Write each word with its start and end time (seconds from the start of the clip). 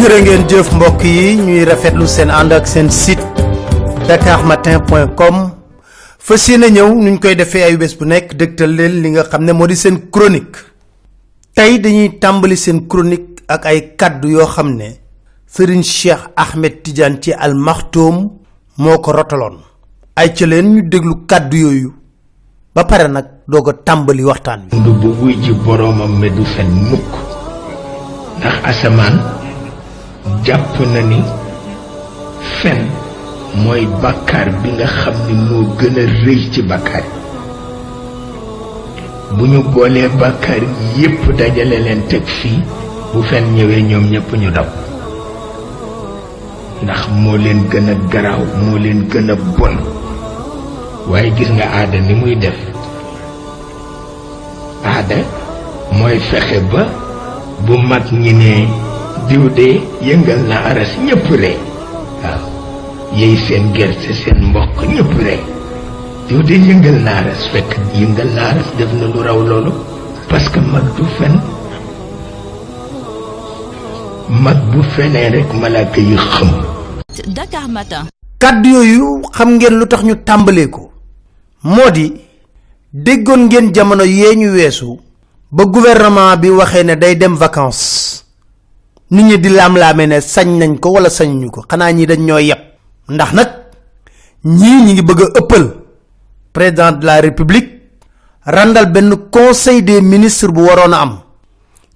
jërë 0.00 0.18
ngeen 0.24 0.44
jëf 0.48 0.68
mbokk 0.72 1.02
yi 1.04 1.34
ñuy 1.36 1.64
rafetlu 1.68 2.06
seen 2.08 2.30
ànd 2.32 2.52
ak 2.56 2.64
seen 2.66 2.86
site 2.90 3.20
dakarmatin.com 4.08 5.36
fas 6.18 6.46
yéene 6.48 6.70
ñëw 6.72 6.88
nuñ 6.94 7.18
koy 7.20 7.34
defee 7.36 7.64
ay 7.66 7.76
bés 7.76 7.92
bu 7.98 8.06
nekk 8.08 8.32
dëgtal 8.38 8.72
leen 8.78 8.94
li 9.02 9.10
nga 9.12 9.24
xam 9.28 9.44
ne 9.44 9.52
moo 9.52 9.66
di 9.68 9.76
seen 9.76 9.98
chronique. 10.10 10.56
Tey 11.54 11.78
dañuy 11.80 12.16
tàmbali 12.18 12.56
seen 12.56 12.86
chronique 12.88 13.42
ak 13.48 13.66
ay 13.66 13.92
kaddu 13.96 14.28
yoo 14.28 14.46
xam 14.46 14.72
ne 14.76 14.88
Cheikh 15.82 16.30
Ahmed 16.36 16.80
Tidiane 16.82 17.20
ci 17.20 17.32
al 17.32 17.54
Maktoum 17.54 18.30
moo 18.78 18.98
ko 19.00 19.12
rotaloon. 19.12 19.58
Ay 20.16 20.32
ca 20.32 20.46
leen 20.46 20.74
ñu 20.76 20.82
déglu 20.88 21.26
kaddu 21.26 21.56
yooyu. 21.58 21.92
Ba 22.74 22.84
pare 22.84 23.08
nag 23.08 23.26
doog 23.48 23.68
a 23.68 23.72
tàmbali 23.84 24.24
waxtaan 24.24 24.68
bu 24.72 25.08
wuy 25.20 25.36
ji 25.42 25.52
boroomam 25.52 26.18
me 26.18 26.30
du 26.30 26.44
fen 26.56 26.70
mukk. 26.88 27.10
Ndax 28.38 28.54
asamaan 28.64 29.39
jàpp 30.44 30.74
na 30.94 31.00
ni 31.10 31.18
fen 32.60 32.80
mooy 33.64 33.86
bàkkaar 34.02 34.48
bi 34.62 34.68
nga 34.76 34.86
xam 34.86 35.14
ni 35.26 35.34
moo 35.48 35.64
gën 35.78 35.96
a 36.02 36.04
rëy 36.24 36.40
ci 36.52 36.62
bàkkaar 36.62 37.04
bu 39.36 39.44
ñu 39.46 39.60
boolee 39.72 40.08
bàkkaar 40.20 40.62
yépp 40.98 41.22
dajale 41.38 41.78
leen 41.86 42.00
teg 42.08 42.22
fii 42.26 42.58
bu 43.12 43.22
fen 43.22 43.44
ñëwee 43.54 43.82
ñoom 43.82 44.04
ñépp 44.10 44.30
ñu 44.40 44.50
daw. 44.50 44.66
ndax 46.82 47.00
moo 47.22 47.36
leen 47.36 47.60
gën 47.70 47.88
a 47.92 47.94
garaaw 48.12 48.42
moo 48.64 48.78
leen 48.78 49.00
gën 49.10 49.30
a 49.30 49.34
bon. 49.58 49.76
waaye 51.10 51.30
gis 51.36 51.50
nga 51.56 51.64
aada 51.78 51.98
ni 52.00 52.14
muy 52.14 52.34
def. 52.36 52.56
aada 54.84 55.16
mooy 55.98 56.18
fexe 56.18 56.58
ba 56.72 56.82
bu 57.66 57.74
mag 57.78 58.02
ñi 58.12 58.32
ne 58.32 58.68
diw 59.30 59.46
de 59.54 59.68
yëngal 60.02 60.42
na 60.50 60.56
aras 60.74 60.90
ñëpp 61.06 61.26
ree 61.40 61.58
waaw 62.22 62.42
yey 63.14 63.36
seen 63.46 63.70
gerte 63.76 64.10
seen 64.22 64.38
mboq 64.50 64.74
ñëpp 64.90 65.12
ree 65.22 65.38
diw 66.28 66.42
de 66.42 66.56
yëngal 66.66 66.98
na 67.06 67.12
aras 67.22 67.42
fekk 67.54 67.70
yëngal 67.94 68.30
na 68.34 68.42
aras 68.50 68.68
def 68.78 68.90
na 68.98 69.06
lu 69.06 69.22
raw 69.22 69.38
loolu 69.38 69.72
parce 70.28 70.48
que 70.50 70.58
mag 70.60 70.82
du 70.98 71.04
fen 71.16 71.34
mag 74.42 74.58
bu 74.74 74.82
fenee 74.94 75.30
rek 75.30 75.48
malaaka 75.54 76.00
yi 76.00 76.16
xëm 76.16 76.50
Dakar 77.34 77.68
Matin. 77.68 78.06
kaddu 78.38 78.68
yooyu 78.70 79.22
xam 79.36 79.50
ngeen 79.58 79.74
lu 79.78 79.86
tax 79.86 80.02
ñu 80.02 80.14
tàmbalee 80.24 80.68
ko. 80.70 80.90
Moo 81.62 81.90
di 81.90 82.12
déggoon 82.92 83.46
ngeen 83.46 83.72
jamono 83.74 84.04
yee 84.04 84.34
ñu 84.36 84.50
weesu 84.56 84.98
ba 85.52 85.64
gouvernement 85.64 86.36
bi 86.40 86.48
waxee 86.50 86.84
ne 86.84 86.94
day 86.96 87.14
dem 87.16 87.34
vacances 87.36 88.09
nit 89.10 89.22
ñi 89.24 89.38
di 89.38 89.48
laam-laame 89.48 90.06
ne 90.06 90.20
sañ 90.20 90.48
nañ 90.58 90.78
ko 90.78 90.90
wala 90.92 91.10
sañ 91.10 91.30
ñu 91.40 91.50
ko. 91.50 91.64
Xanaa 91.68 91.92
ñi 91.92 92.06
dañ 92.06 92.20
ñoo 92.24 92.38
yeb 92.38 92.58
ndax 93.08 93.32
nag 93.32 93.48
ñii 94.44 94.82
ñi 94.84 94.92
ngi 94.92 95.02
bëgg 95.02 95.20
ëppal 95.38 95.64
président 96.52 96.92
de 96.92 97.06
la 97.06 97.20
république 97.20 97.68
randal 98.44 98.90
benn 98.92 99.14
conseil 99.30 99.82
des 99.82 100.00
ministres 100.00 100.48
bu 100.52 100.60
waroon 100.62 100.92
a 100.92 101.00
am. 101.00 101.20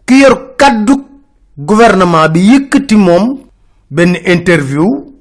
Ki 0.06 0.20
yor 0.20 0.56
kaddu 0.56 0.94
gouvernement 1.56 2.28
bi 2.28 2.40
yëkkati 2.40 2.96
moom 2.96 3.38
benn 3.90 4.16
interview 4.26 5.12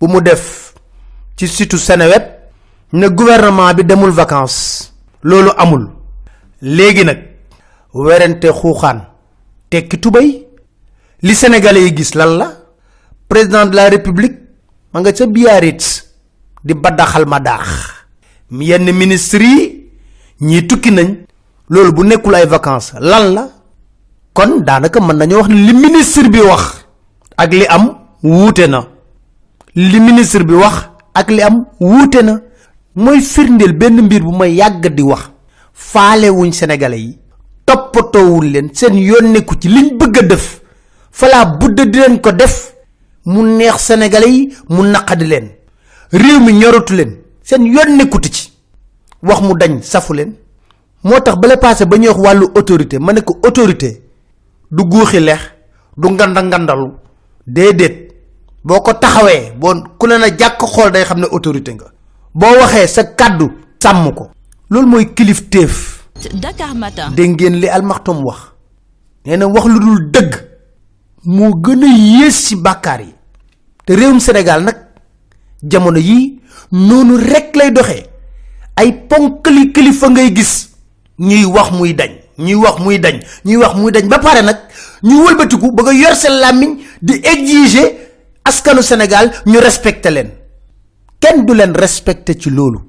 bu 0.00 0.06
mu 0.08 0.20
def 0.22 0.74
ci 1.36 1.46
site 1.48 1.76
Seneweb 1.76 2.22
ne 2.92 3.08
gouvernement 3.08 3.74
bi 3.74 3.84
demul 3.84 4.10
vacances. 4.10 4.92
Loolu 5.22 5.50
amul. 5.56 5.88
Léegi 6.62 7.04
nag 7.04 7.18
werante 7.92 8.46
xuuxaan 8.52 9.00
tekki 9.70 9.98
tubay 10.00 10.43
li 11.24 11.34
sénégalais 11.34 11.84
yi 11.88 11.96
gis 11.96 12.12
lan 12.14 12.36
la? 12.36 12.48
Président 13.28 13.64
de 13.66 13.74
la 13.76 13.88
république 13.88 14.36
ma 14.92 15.00
nga 15.00 15.12
ca 15.12 15.26
biyarit 15.26 15.82
di 16.64 16.74
baddaxal 16.74 17.24
ma 17.26 17.40
daax 17.40 17.68
yenn 18.60 18.92
ministre 18.92 19.42
yi 19.42 19.90
ñii 20.40 20.66
tukki 20.66 20.90
nañ. 20.90 21.24
Loolu 21.70 21.92
bu 21.96 22.02
nekkul 22.04 22.34
ay 22.34 22.46
vacances 22.46 22.92
lan 23.00 23.32
la? 23.34 23.48
Kon 24.34 24.60
daanaka 24.66 25.00
mën 25.00 25.16
nañu 25.16 25.36
wax 25.36 25.48
li 25.48 25.72
ministre 25.72 26.28
bi 26.28 26.40
wax 26.40 26.84
ak 27.36 27.52
li 27.52 27.64
am 27.66 27.84
wuute 28.22 28.66
na. 28.68 28.84
Li 29.74 30.00
ministre 30.00 30.44
bi 30.44 30.54
wax 30.54 30.76
ak 31.14 31.30
li 31.30 31.40
am 31.42 31.64
wuute 31.80 32.20
na. 32.22 32.40
Mooy 32.96 33.20
firndeel 33.20 33.72
benn 33.72 34.02
mbir 34.02 34.22
bu 34.22 34.32
may 34.36 34.52
yàgg 34.54 34.86
di 34.94 35.02
wax. 35.02 35.30
Faale 35.72 36.28
wuñ 36.30 36.52
sénégalais 36.52 36.98
yi. 37.00 37.18
Toppatoowul 37.64 38.44
leen. 38.52 38.68
Seen 38.74 38.94
ci 39.60 39.68
liñ 39.68 39.96
bëgg 39.98 40.18
a 40.18 40.22
def 40.22 40.60
falaa 41.14 41.44
budda 41.58 41.84
di 41.86 41.98
leen 41.98 42.18
ko 42.20 42.32
def 42.32 42.74
mu 43.26 43.42
neex 43.56 43.76
sénégalais 43.86 44.30
yi 44.36 44.52
mu 44.68 44.82
naqadi 44.82 45.24
leen. 45.26 45.48
Réew 46.12 46.40
mi 46.40 46.52
ñoratu 46.52 46.94
leen 46.94 47.12
seen 47.42 47.64
yoon 47.66 47.96
nekkuti 47.96 48.30
ci. 48.32 48.52
Wax 49.22 49.40
mu 49.42 49.54
dañ 49.54 49.80
safu 49.82 50.12
leen. 50.14 50.34
Moo 51.04 51.20
tax 51.20 51.36
bala 51.38 51.56
passé 51.56 51.86
ba 51.86 51.96
wax 51.96 52.18
wàllu 52.18 52.46
autorité 52.54 52.98
ma 52.98 53.12
ne 53.12 53.20
ko 53.20 53.38
autorité 53.44 54.02
du 54.70 54.82
guuxi 54.84 55.20
leex 55.20 55.40
du 55.96 56.08
nganda 56.10 56.42
ngandalu. 56.42 56.90
Déedéet 57.46 58.08
boo 58.64 58.80
ko 58.80 58.92
taxawee 58.94 59.52
boo 59.56 59.74
ku 59.98 60.06
na 60.06 60.18
jàkk 60.28 60.60
xool 60.66 60.90
day 60.90 61.04
xam 61.04 61.20
ne 61.20 61.26
autorité 61.30 61.74
nga. 61.74 61.86
Boo 62.34 62.58
waxee 62.60 62.86
sa 62.88 63.04
kàddu 63.04 63.46
sàmm 63.82 64.12
ko. 64.14 64.30
Loolu 64.70 64.86
mooy 64.88 65.14
kilif 65.14 65.48
téef 65.48 66.00
Dakar 66.34 66.74
Matin. 66.74 67.10
dégg 67.14 67.30
ngeen 67.40 67.60
li 67.60 67.68
almaxtom 67.68 68.22
wax. 68.24 68.38
Nee 69.26 69.36
na 69.36 69.46
wax 69.46 69.66
lu 69.66 69.78
dul 69.80 70.10
dëgg 70.10 70.53
moo 71.24 71.54
gën 71.62 71.82
a 71.82 71.86
yées 71.86 72.30
ci 72.30 72.56
bàkkaar 72.56 73.00
yi. 73.00 73.14
te 73.86 73.92
réewum 73.92 74.20
sénégal 74.20 74.62
nag 74.64 74.76
jamono 75.62 75.98
yii 75.98 76.40
noonu 76.72 77.16
rek 77.16 77.56
lay 77.56 77.70
doxee. 77.70 78.06
ay 78.76 78.92
ponkali 79.08 79.72
kilifa 79.72 80.08
ngay 80.10 80.32
gis 80.34 80.68
ñuy 81.18 81.44
wax 81.44 81.70
muy 81.72 81.94
dañ 81.94 82.10
ñuy 82.38 82.54
wax 82.54 82.78
muy 82.80 82.98
dañ 82.98 83.20
ñuy 83.44 83.56
wax 83.56 83.74
muy 83.76 83.92
dañ 83.92 84.08
ba 84.08 84.18
pare 84.18 84.42
nag 84.42 84.58
ñu 85.02 85.24
wëlbatiku 85.24 85.72
bëgg 85.72 85.88
a 85.88 85.92
yor 85.92 86.14
seen 86.16 86.40
làmmiñ 86.40 86.78
di 87.02 87.14
exiger 87.22 87.92
askanu 88.44 88.82
sénégal 88.82 89.30
ñu 89.46 89.58
respecté 89.60 90.10
leen. 90.10 90.30
kenn 91.20 91.46
du 91.46 91.54
leen 91.54 91.72
respecté 91.74 92.34
ci 92.38 92.50
loolu. 92.50 92.80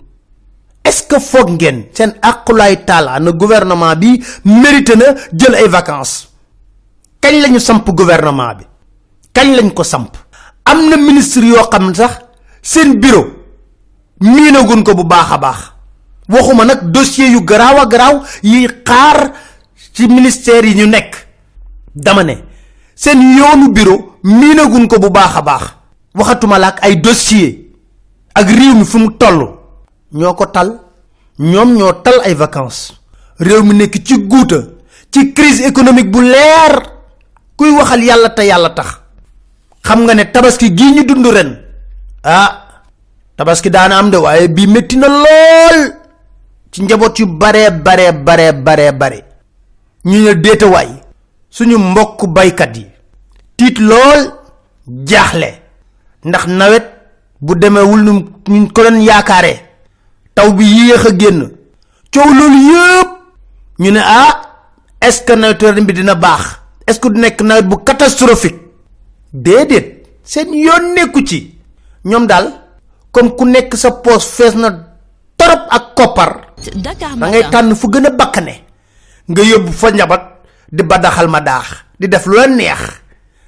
est-ce 0.83 1.03
que 1.07 1.19
foog 1.19 1.49
ngeen 1.51 1.85
seen 1.93 2.13
aqulaay 2.21 2.83
taala 2.85 3.19
na 3.19 3.31
gouvernement 3.31 3.95
bi 3.95 4.21
mérité 4.43 4.95
na 4.95 5.13
jël 5.33 5.55
ay 5.55 5.67
vacances 5.67 6.29
kañ 7.25 7.41
lañu 7.41 7.59
samp 7.59 7.89
gouvernement 7.89 8.53
bi? 8.57 8.65
Kañ 9.33 9.55
lañ 9.57 9.73
ko 9.73 9.83
samp? 9.83 10.13
Am 10.65 10.89
na 10.89 10.95
ministre 10.97 11.45
yoo 11.47 11.67
xam 11.71 11.93
sax 11.95 12.19
seen 12.61 12.99
bureau 13.01 13.25
miinagun 14.21 14.83
ko 14.83 14.93
bu 14.95 15.03
baax 15.03 15.31
a 15.31 15.37
baax. 15.37 15.59
Waxuma 16.29 16.65
nag 16.65 16.91
dossier 16.91 17.29
yu 17.31 17.41
garaaw 17.43 17.77
a 17.79 18.21
yi 18.43 18.67
xaar 18.85 19.31
ci 19.93 20.07
ministère 20.07 20.65
yi 20.65 20.75
ñu 20.75 20.85
nekk. 20.87 21.15
Dama 21.95 22.23
ne 22.23 22.35
seen 22.95 23.19
yoonu 23.37 23.71
bureau 23.73 24.17
miinagun 24.23 24.87
ko 24.87 24.99
bu 24.99 25.09
baax 25.09 25.35
a 25.37 25.41
baax. 25.41 25.63
Waxatuma 26.13 26.59
la 26.59 26.67
ak 26.67 26.83
ay 26.83 26.95
dossier 27.01 27.71
ak 28.35 28.47
réew 28.49 28.75
mi 28.75 28.85
fu 28.85 28.97
mu 28.99 29.09
toll. 29.17 29.49
Ñoo 30.13 30.33
ko 30.35 30.45
tal 30.45 30.79
ñoom 31.39 31.73
ñoo 31.75 31.93
tal 32.03 32.21
ay 32.23 32.33
vacances. 32.35 32.93
Réew 33.39 33.63
mi 33.63 33.73
nekk 33.73 34.03
ci 34.05 34.15
guuta 34.27 34.57
ci 35.11 35.33
crise 35.33 35.61
économique 35.65 36.11
bu 36.11 36.21
leer 36.21 36.94
kuy 37.57 37.71
waxal 37.77 38.03
yàlla 38.03 38.29
te 38.29 38.43
yàlla 38.45 38.69
tax. 38.69 38.89
xam 39.83 39.99
nga 40.03 40.13
ne 40.15 40.23
tabaski 40.31 40.71
gii 40.77 40.91
ñu 40.95 41.03
dund 41.05 41.25
ren 41.27 41.51
ah 42.23 42.51
tabaski 43.37 43.69
daana 43.69 43.97
am 43.97 44.09
de 44.09 44.17
waaye 44.17 44.47
bii 44.47 44.67
métti 44.67 44.97
na 44.97 45.07
lool 45.07 45.79
ci 46.71 46.81
njaboot 46.83 47.19
yu 47.19 47.25
bare 47.27 47.71
bare 47.71 48.11
bare 48.13 48.53
bare 48.53 48.91
bare. 48.91 49.19
ñu 50.05 50.17
ne 50.25 50.33
déetawaay 50.35 50.89
suñu 51.49 51.77
mbokk 51.77 52.25
baykat 52.27 52.77
yi 52.77 52.85
tiit 53.57 53.77
lool 53.79 54.21
jaaxle. 55.05 55.61
ndax 56.25 56.45
nawet 56.47 56.85
bu 57.41 57.55
demeewul 57.55 58.01
nu 58.03 58.11
ñu 58.49 58.67
ko 58.73 58.81
doon 58.83 59.01
yaakaaree 59.01 59.59
taw 60.33 60.51
bi 60.53 60.63
yéex 60.65 61.05
a 61.05 61.11
génn. 61.19 61.41
coow 62.13 62.33
loolu 62.33 62.59
yëpp 62.71 63.09
ñu 63.79 63.91
ne 63.91 63.99
ah 63.99 64.41
est-ce 65.01 65.21
que 65.23 65.33
nawetu 65.33 65.65
ren 65.65 65.85
bi 65.85 65.93
dina 65.93 66.15
baax 66.15 66.59
est-ce 66.87 66.99
que 66.99 67.07
du 67.09 67.19
nekk 67.19 67.41
nawet 67.41 67.63
bu 67.63 67.75
catastrophique? 67.85 68.59
Déedéet. 69.33 70.03
Seen 70.23 70.53
yoon 70.53 70.93
nekku 70.95 71.21
ci. 71.25 71.57
Ñoom 72.05 72.27
daal 72.27 72.51
comme 73.11 73.35
ku 73.35 73.45
nekk 73.45 73.75
sa 73.75 73.91
poos 73.91 74.19
fees 74.25 74.55
na 74.55 74.69
torop 75.37 75.67
ak 75.69 75.95
koppar 75.95 76.41
Dakar 76.75 77.15
da 77.17 77.27
ngay 77.29 77.49
tànn 77.51 77.75
fu 77.75 77.87
gën 77.89 78.05
a 78.05 78.09
bakkane. 78.09 78.61
Nga 79.29 79.41
yóbbu 79.43 79.71
fa 79.71 79.91
njabat 79.91 80.21
di 80.71 80.83
badaxal 80.83 81.27
ma 81.27 81.39
daax 81.41 81.67
di 81.99 82.07
def 82.07 82.25
lu 82.25 82.35
la 82.35 82.47
neex 82.47 82.79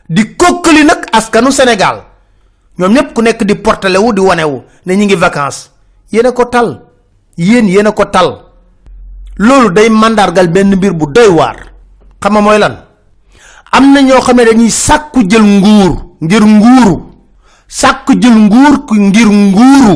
di 0.09 0.35
kokkali 0.35 0.83
nag 0.85 1.05
askanu 1.11 1.51
sénégal. 1.51 2.03
Ñoom 2.77 2.93
ñépp 2.93 3.13
ku 3.13 3.21
nekk 3.21 3.43
di 3.43 3.55
portale 3.55 3.97
wu 3.97 4.13
di 4.13 4.21
wanewu 4.21 4.63
ne 4.85 4.93
ñi 4.95 5.05
ngi 5.05 5.15
vacances. 5.15 5.71
Yéen 6.11 6.25
a 6.27 6.31
ko 6.31 6.45
tal. 6.45 6.81
Yéen 7.37 7.67
yéen 7.67 7.87
a 7.87 7.91
ko 7.91 8.05
tal. 8.05 8.45
Loolu 9.37 9.71
day 9.71 9.89
mandargal 9.89 10.47
benn 10.49 10.75
mbir 10.75 10.93
bu 10.93 11.05
doy 11.11 11.27
waar. 11.27 11.73
Xam 12.21 12.33
nga 12.33 12.41
mooy 12.41 12.57
lan 12.59 12.86
am 13.71 13.93
na 13.93 14.01
ñoo 14.01 14.21
xam 14.21 14.37
ne 14.37 14.45
dañuy 14.45 14.69
sàkku 14.71 15.21
jël 15.29 15.43
nguur 15.43 15.91
ngir 16.21 16.41
nguuru. 16.45 16.95
Sàkku 17.67 18.13
jël 18.21 18.33
nguur 18.35 18.85
ngir 18.91 19.27
nguuru. 19.27 19.95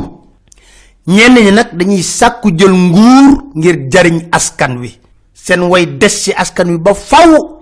Ñenn 1.07 1.33
ñi 1.35 1.51
nag 1.51 1.69
dañuy 1.73 2.03
sàkku 2.03 2.49
jël 2.57 2.71
nguur 2.73 3.43
ngir 3.55 3.87
jariñ 3.91 4.27
askan 4.31 4.77
wi. 4.79 4.99
Seen 5.33 5.61
way 5.61 5.85
des 5.85 6.09
ci 6.09 6.31
askan 6.33 6.69
wi 6.69 6.77
ba 6.77 6.93
faw. 6.93 7.61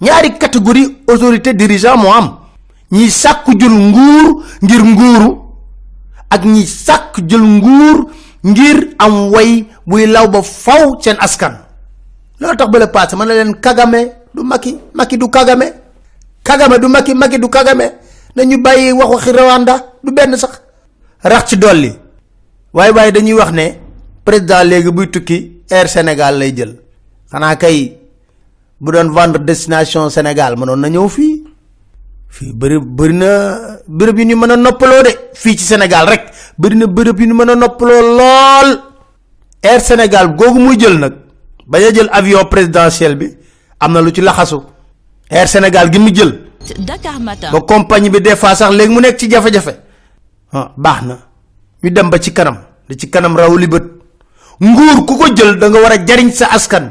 Ñaari 0.00 0.38
catégorie 0.38 0.96
autorité 1.08 1.54
dirigeant 1.54 1.96
moo 1.96 2.10
am. 2.12 2.36
Ñi 2.90 3.10
sàkku 3.10 3.52
jël 3.58 3.70
nguur 3.70 4.42
ngir 4.62 4.82
nguuru 4.84 5.38
ak 6.30 6.44
ñi 6.44 6.66
sàkku 6.66 7.20
jël 7.28 7.42
nguur 7.42 8.06
ngir 8.44 8.94
am 8.98 9.30
way 9.30 9.66
buy 9.86 10.06
law 10.06 10.26
ba 10.28 10.42
faw 10.42 10.98
seen 11.00 11.16
askan. 11.20 11.54
Loolu 12.40 12.56
tax 12.56 12.68
ba 12.70 12.78
le 12.78 12.86
passé 12.86 13.16
man 13.16 13.28
leen 13.28 13.54
kagame 13.60 14.12
du 14.34 14.42
maki 14.42 14.78
maki 14.94 15.16
du 15.18 15.28
kagame. 15.30 15.66
Kagame 16.44 16.78
du 16.80 16.88
maki 16.88 17.14
maki 17.14 17.38
du 17.38 17.48
kagame. 17.48 17.86
Nañu 18.36 18.58
bàyyi 18.62 18.92
wax 18.92 19.08
waxi 19.10 19.30
rwanda 19.32 19.74
du 20.02 20.10
benn 20.12 20.36
sax. 20.36 20.60
Rax 21.22 21.44
ci 21.48 21.56
dolli. 21.56 21.92
Waaye 22.72 22.90
waaye 22.92 23.12
dañuy 23.12 23.32
wax 23.34 23.52
ne 23.52 23.66
président 24.24 24.64
léegi 24.64 24.90
buy 24.90 25.06
tukki 25.10 25.62
air 25.70 25.88
sénégal 25.88 26.38
lay 26.38 26.52
jël. 26.56 26.74
Xanaa 27.30 27.56
kay 27.56 27.96
bu 28.80 28.90
doon 28.92 29.10
vendre 29.12 29.38
destination 29.38 30.10
sénégal 30.10 30.56
mënoon 30.58 30.80
na 30.80 30.88
ñëw 30.88 31.08
fii. 31.08 31.44
Fii 32.28 32.52
bëri 32.52 33.14
na 33.14 33.30
bërëb 33.88 34.18
yu 34.18 34.24
ñu 34.24 34.36
mën 34.36 34.50
a 34.50 34.56
noppaloo 34.56 35.02
de. 35.02 35.12
Fii 35.34 35.56
ci 35.58 35.64
sénégal 35.64 36.08
rek 36.08 36.24
bëri 36.58 36.74
na 36.76 36.86
bërëb 36.86 37.20
yu 37.20 37.26
ñu 37.28 37.34
mën 37.34 37.50
a 37.50 37.54
noppaloo 37.54 38.02
lool. 38.18 38.70
Air 39.62 39.80
sénégal 39.80 40.34
googu 40.36 40.58
muy 40.58 40.76
jël 40.78 40.98
nag 40.98 41.14
bañ 41.66 41.82
a 41.84 41.92
jël 41.94 42.08
avion 42.12 42.44
présidentiel 42.44 43.14
bi 43.16 43.28
am 43.84 43.92
na 43.92 44.00
lu 44.00 44.10
ci 44.10 44.20
laxasu. 44.20 44.58
Air 45.30 45.48
sénégal 45.48 45.92
gi 45.92 45.98
mu 45.98 46.10
jël. 46.14 46.40
Dakar 46.78 47.20
Matin. 47.20 47.50
ba 47.52 47.60
compagnie 47.60 48.08
bi 48.10 48.20
des 48.20 48.36
fois 48.36 48.54
sax 48.54 48.70
léegi 48.72 48.92
mu 48.94 49.00
nekk 49.00 49.18
ci 49.18 49.28
jafe-jafe. 49.30 49.74
Ah 50.52 50.72
baax 50.76 51.02
na. 51.02 51.18
Ñu 51.82 51.90
dem 51.90 52.08
ba 52.10 52.18
ci 52.18 52.32
kanam. 52.32 52.56
Da 52.88 52.94
ci 52.96 53.10
kanam 53.10 53.36
raw 53.36 53.54
li 53.56 53.66
bët. 53.66 53.84
Nguur 54.60 55.04
ku 55.06 55.16
ko 55.18 55.26
jël 55.36 55.58
da 55.58 55.68
nga 55.68 55.80
war 55.80 55.92
a 55.92 56.04
jariñ 56.06 56.30
sa 56.32 56.46
askan. 56.52 56.90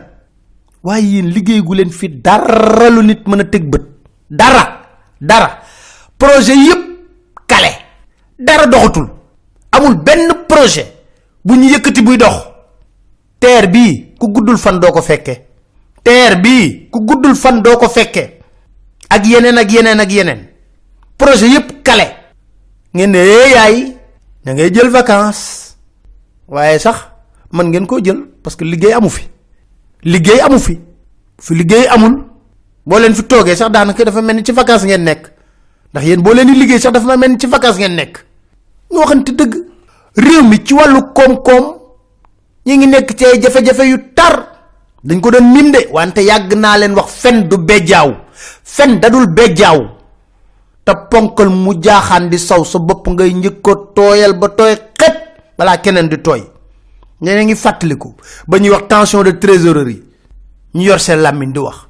Waaye 0.84 1.06
yéen 1.06 1.28
liggéey 1.30 1.62
gu 1.62 1.74
leen 1.76 1.90
fi 1.92 2.10
dara 2.10 2.90
lu 2.90 3.02
nit 3.04 3.26
mën 3.28 3.40
a 3.40 3.44
teg 3.46 3.70
bët. 3.70 3.84
Dara. 4.30 4.64
Dara. 5.20 5.60
Projet 6.18 6.56
yépp 6.56 6.82
kale. 7.48 7.72
Dara 8.38 8.68
doxatul. 8.68 9.10
Amul 9.72 9.96
benn 9.96 10.46
projet 10.48 10.94
bu 11.44 11.56
ñu 11.56 11.70
yëkkati 11.70 12.02
buy 12.04 12.18
dox. 12.18 12.36
Terre 13.40 13.68
bii 13.68 14.16
ku 14.20 14.28
guddul 14.32 14.58
fan 14.58 14.80
doo 14.80 14.92
ko 14.92 15.02
fekke 15.02 15.53
terre 16.04 16.36
bii 16.42 16.90
ku 16.92 17.00
guddul 17.06 17.36
fan 17.36 17.62
doo 17.62 17.78
ko 17.78 17.88
fekke. 17.90 18.40
Ak 19.10 19.26
yeneen 19.26 19.58
ak 19.58 19.72
yeneen 19.72 20.00
ak 20.00 20.12
yeneen. 20.12 20.42
Projet 21.18 21.50
yépp 21.50 21.84
kale. 21.84 22.08
Ngeen 22.94 23.12
ne 23.12 23.18
eh 23.20 23.52
yaay 23.54 23.96
da 24.46 24.54
ngay 24.54 24.70
jël 24.74 24.90
vacances. 24.90 25.76
Waaye 26.48 26.80
sax 26.80 26.98
man 27.52 27.70
ngeen 27.70 27.88
koo 27.88 28.00
jël 28.04 28.24
parce 28.44 28.56
que 28.56 28.64
liggéey 28.66 28.94
amu 28.94 29.10
fi. 29.10 29.28
Liggéey 30.04 30.40
amu 30.42 30.60
fi. 30.60 30.80
Fi 31.42 31.56
liggéey 31.56 31.88
amul 31.88 32.24
boo 32.86 33.00
leen 33.00 33.16
fi 33.16 33.24
toogee 33.24 33.56
sax 33.56 33.72
daanaka 33.72 34.04
dafa 34.06 34.22
mel 34.22 34.36
ni 34.36 34.44
ci 34.44 34.52
vacances 34.52 34.86
ngeen 34.86 35.04
nekk. 35.04 35.32
Ndax 35.94 36.04
yéen 36.06 36.22
boo 36.22 36.34
leen 36.34 36.48
di 36.48 36.60
liggéey 36.60 36.80
sax 36.80 36.92
dafa 36.94 37.18
mel 37.18 37.32
ni 37.32 37.38
ci 37.40 37.48
vacances 37.48 37.80
ngeen 37.80 37.96
nekk. 37.96 38.26
Ñu 38.92 39.24
dëgg. 39.24 39.74
Réew 40.16 40.44
mi 40.44 40.58
ci 40.64 40.74
wàllu 40.74 41.02
koom-koom 41.14 41.78
ñi 42.66 42.78
ngi 42.78 42.88
nekk 42.88 43.16
ci 43.18 43.26
ay 43.26 43.40
jafe-jafe 43.42 43.84
yu 43.88 43.98
tar 44.16 44.53
dañ 45.04 45.20
ko 45.22 45.32
doon 45.32 45.52
mim 45.54 45.72
de 45.72 45.88
wante 45.92 46.20
yàgg 46.24 46.54
naa 46.56 46.78
leen 46.78 46.94
wax 46.96 47.10
fen 47.22 47.48
du 47.50 47.58
bejjaaw 47.58 48.12
fen 48.64 49.00
dadul 49.00 49.28
bejjaaw 49.28 49.80
te 50.86 50.92
ponkal 51.10 51.50
mu 51.50 51.74
jaaxaan 51.82 52.30
di 52.30 52.38
saw 52.38 52.64
sa 52.64 52.80
bopp 52.80 53.08
ngay 53.08 53.34
njëkk 53.34 53.62
ko 53.62 53.76
tooyal 53.96 54.34
ba 54.40 54.48
tooy 54.50 54.76
xet 55.00 55.16
balaa 55.58 55.78
keneen 55.78 56.10
di 56.10 56.18
tooy. 56.22 56.42
Ñeneen 57.22 57.46
ngi 57.48 57.56
fàttaliku 57.56 58.16
ba 58.48 58.58
ñuy 58.60 58.70
wax 58.70 58.88
tension 58.90 59.24
de 59.24 59.32
trésorerie. 59.40 60.02
Ñu 60.76 60.82
yor 60.84 61.00
seen 61.00 61.20
làmmiñ 61.22 61.52
di 61.54 61.60
wax. 61.60 61.88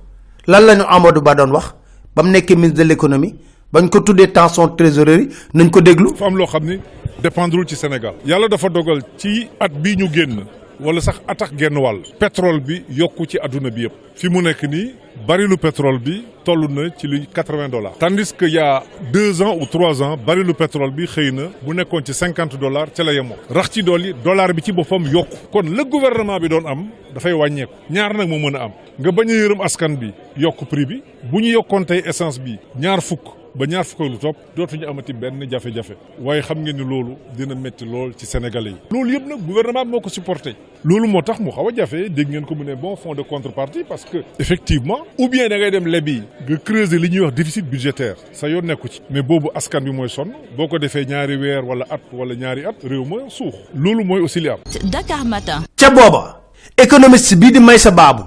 Lan 0.48 0.63
lañu 0.66 0.83
amadou 0.88 1.21
ba 1.21 1.33
doon 1.36 1.51
wax? 1.51 1.74
Ba 2.16 2.21
mu 2.24 2.30
ministre 2.31 2.77
de 2.77 2.83
l'économie 2.83 3.36
bañ 3.71 3.89
ko 3.89 4.00
tuddee 4.01 4.27
tension 4.31 4.68
trésorerie 4.75 5.30
nañ 5.54 5.69
ko 5.71 5.81
déglu. 5.81 6.12
Dafa 6.12 6.25
am 6.25 6.38
loo 6.38 6.45
xam 6.48 7.66
ci 7.68 7.75
Sénégal. 7.75 8.13
Yàlla 8.25 8.48
dafa 8.48 8.69
dogal 8.69 9.01
ci 9.18 9.48
at 9.59 9.69
bii 9.71 9.95
ñu 9.98 10.07
génn 10.13 10.45
wala 10.79 11.01
sax 11.01 11.21
atax 11.27 11.51
genn 11.57 11.77
wàll. 11.77 12.01
Pétrole 12.19 12.59
bi 12.59 12.83
yokku 12.89 13.25
ci 13.25 13.37
àdduna 13.39 13.69
bi 13.69 13.81
yëpp. 13.83 13.93
Fi 14.15 14.29
mu 14.29 14.41
nekk 14.41 14.63
nii 14.63 14.93
barilu 15.27 15.57
pétrole 15.57 15.99
bi 15.99 16.23
toll 16.43 16.67
na 16.69 16.89
ci 16.97 17.07
li 17.07 17.27
quatre-vingts 17.33 17.71
dollars. 17.71 17.97
Tandis 17.99 18.33
que 18.33 18.45
y 18.45 18.57
a 18.59 18.83
deux 19.11 19.41
ans 19.41 19.55
ou 19.59 19.65
trois 19.65 20.01
ans 20.03 20.17
barilu 20.17 20.53
pétrole 20.53 20.91
bi 20.91 21.05
xëy 21.05 21.31
na 21.31 21.43
bu 21.61 21.73
nekkoon 21.73 22.03
ci 22.05 22.13
cinquante 22.13 22.57
dollars 22.57 22.87
ca 22.95 23.03
la 23.03 23.13
yemoo 23.13 23.35
rax 23.49 23.69
ci 23.71 23.83
dolli 23.83 24.13
dollar 24.23 24.53
bi 24.53 24.61
ci 24.61 24.71
boppam 24.71 25.05
yokku. 25.05 25.37
Kon 25.51 25.63
la 25.75 25.83
gouvernement 25.83 26.39
bi 26.39 26.49
doon 26.49 26.65
am 26.67 26.87
dafay 27.13 27.33
wàññeeku. 27.33 27.73
Ñaar 27.89 28.13
nag 28.17 28.27
moo 28.29 28.39
mën 28.39 28.55
a 28.55 28.63
am. 28.63 28.71
Nga 28.99 29.11
bañ 29.11 29.29
a 29.29 29.33
yërëm 29.33 29.61
askan 29.61 29.95
bi 29.97 30.11
yokk 30.37 30.65
prix 30.69 30.85
bi. 30.85 31.01
Bu 31.31 31.39
ñu 31.42 31.51
yokkoon 31.53 31.85
tey 31.85 32.01
essence 32.06 32.39
bi 32.39 32.57
ñaar 32.80 33.01
fukk 33.01 33.43
ba 33.56 33.66
ñaar 33.66 33.86
fukk 33.86 34.00
lu 34.10 34.18
topp 34.18 34.36
dootuñu 34.56 34.86
amati 34.90 35.14
benn 35.14 35.45
jafe-jafe. 35.50 35.94
waaye 36.19 36.42
xam 36.42 36.60
ngeen 36.62 36.76
ni 36.78 36.83
loolu 36.83 37.16
dina 37.38 37.54
métti 37.56 37.86
lool 37.86 38.14
ci 38.18 38.26
sénégalais 38.26 38.72
yi. 38.72 38.76
loolu 38.92 39.12
yëpp 39.14 39.28
nag 39.28 39.40
gouvernement 39.45 39.86
moo 39.86 40.02
ko 40.02 40.10
supporté. 40.10 40.56
loolu 40.83 41.07
moo 41.07 41.22
tax 41.22 41.40
mu 41.40 41.52
xaw 41.52 41.69
a 41.69 41.76
jafe. 41.76 42.10
dégg 42.10 42.30
ngeen 42.30 42.45
ko 42.45 42.56
mu 42.56 42.64
ne 42.66 42.74
bon 42.76 42.95
fonds 42.95 43.14
de 43.14 43.22
contrepartie 43.22 43.83
parce 43.88 44.06
que 44.06 44.18
effectivement 44.40 45.00
ou 45.19 45.30
bien 45.30 45.48
da 45.48 45.57
ngay 45.57 45.72
dem 45.72 45.88
lebi 45.88 46.24
nga 46.48 46.57
creuser 46.57 46.98
li 47.00 47.10
ñuy 47.10 47.19
wax 47.26 47.33
déficit 47.36 47.66
budgétaire. 47.69 48.16
sa 48.31 48.48
yoon 48.50 48.64
nekku 48.66 48.88
ci. 48.88 49.02
mais 49.12 49.22
boobu 49.22 49.50
askan 49.54 49.81
bi 49.81 49.92
mooy 49.92 50.10
sonn. 50.10 50.31
boo 50.57 50.68
ko 50.68 50.80
defee 50.80 51.06
ñaari 51.06 51.36
weer 51.38 51.64
wala 51.64 51.86
at 51.90 52.02
wala 52.12 52.33
ñaari 52.36 52.66
at 52.66 52.76
réew 52.83 53.06
ma 53.06 53.30
suux. 53.30 53.54
loolu 53.76 54.04
mooy 54.04 54.22
aussi 54.22 54.40
li 54.40 54.50
am. 54.50 54.57
Dakar 54.83 55.24
Matin. 55.26 55.62
ca 55.78 55.90
booba 55.92 56.42
économiste 56.78 57.36
bii 57.36 57.52
di 57.52 57.60
may 57.60 57.78
sa 57.78 57.92
baabu 57.92 58.24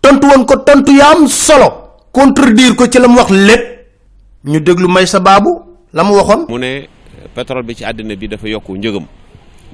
tontu 0.00 0.26
woon 0.26 0.44
ko 0.44 0.56
tontu 0.56 0.90
am 1.00 1.28
solo. 1.28 1.86
contredire 2.16 2.74
ko 2.74 2.86
ci 2.88 2.98
la 2.98 3.08
mu 3.08 3.16
wax 3.18 3.30
lépp 3.30 3.75
ñu 4.46 4.60
déglu 4.62 4.86
may 4.86 5.06
sa 5.10 5.18
baabu 5.18 5.58
la 5.92 6.04
mu 6.06 6.14
waxoon. 6.14 6.46
mu 6.48 6.58
ne 6.58 6.86
pétrole 7.34 7.66
bi 7.66 7.74
ci 7.74 7.82
àddina 7.84 8.14
bi 8.14 8.28
dafa 8.28 8.46
yokku 8.48 8.76
njëgam. 8.78 9.04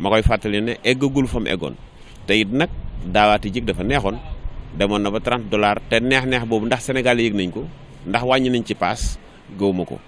ma 0.00 0.09
koy 0.09 0.23
fàttali 0.23 0.61
ne 0.62 0.73
eggagul 0.83 1.26
fa 1.29 1.38
mu 1.41 1.47
eggoon. 1.49 1.75
te 2.26 2.33
it 2.41 2.49
nag 2.50 2.71
daawaati 3.05 3.50
jig 3.52 3.64
dafa 3.64 3.83
neexoon. 3.85 4.17
demoon 4.79 5.00
na 5.02 5.11
ba 5.11 5.21
30 5.21 5.50
dollars 5.50 5.76
te 5.91 6.00
neex-neex 6.00 6.45
boobu 6.49 6.67
ndax 6.67 6.85
Sénégal 6.85 7.21
yëg 7.21 7.35
nañ 7.35 7.50
ko. 7.52 7.64
ndax 8.07 8.23
wàññi 8.25 8.49
nañ 8.50 8.64
ci 8.64 8.75
paas 8.75 9.19
gëwuma 9.59 9.85
ko. 9.85 9.99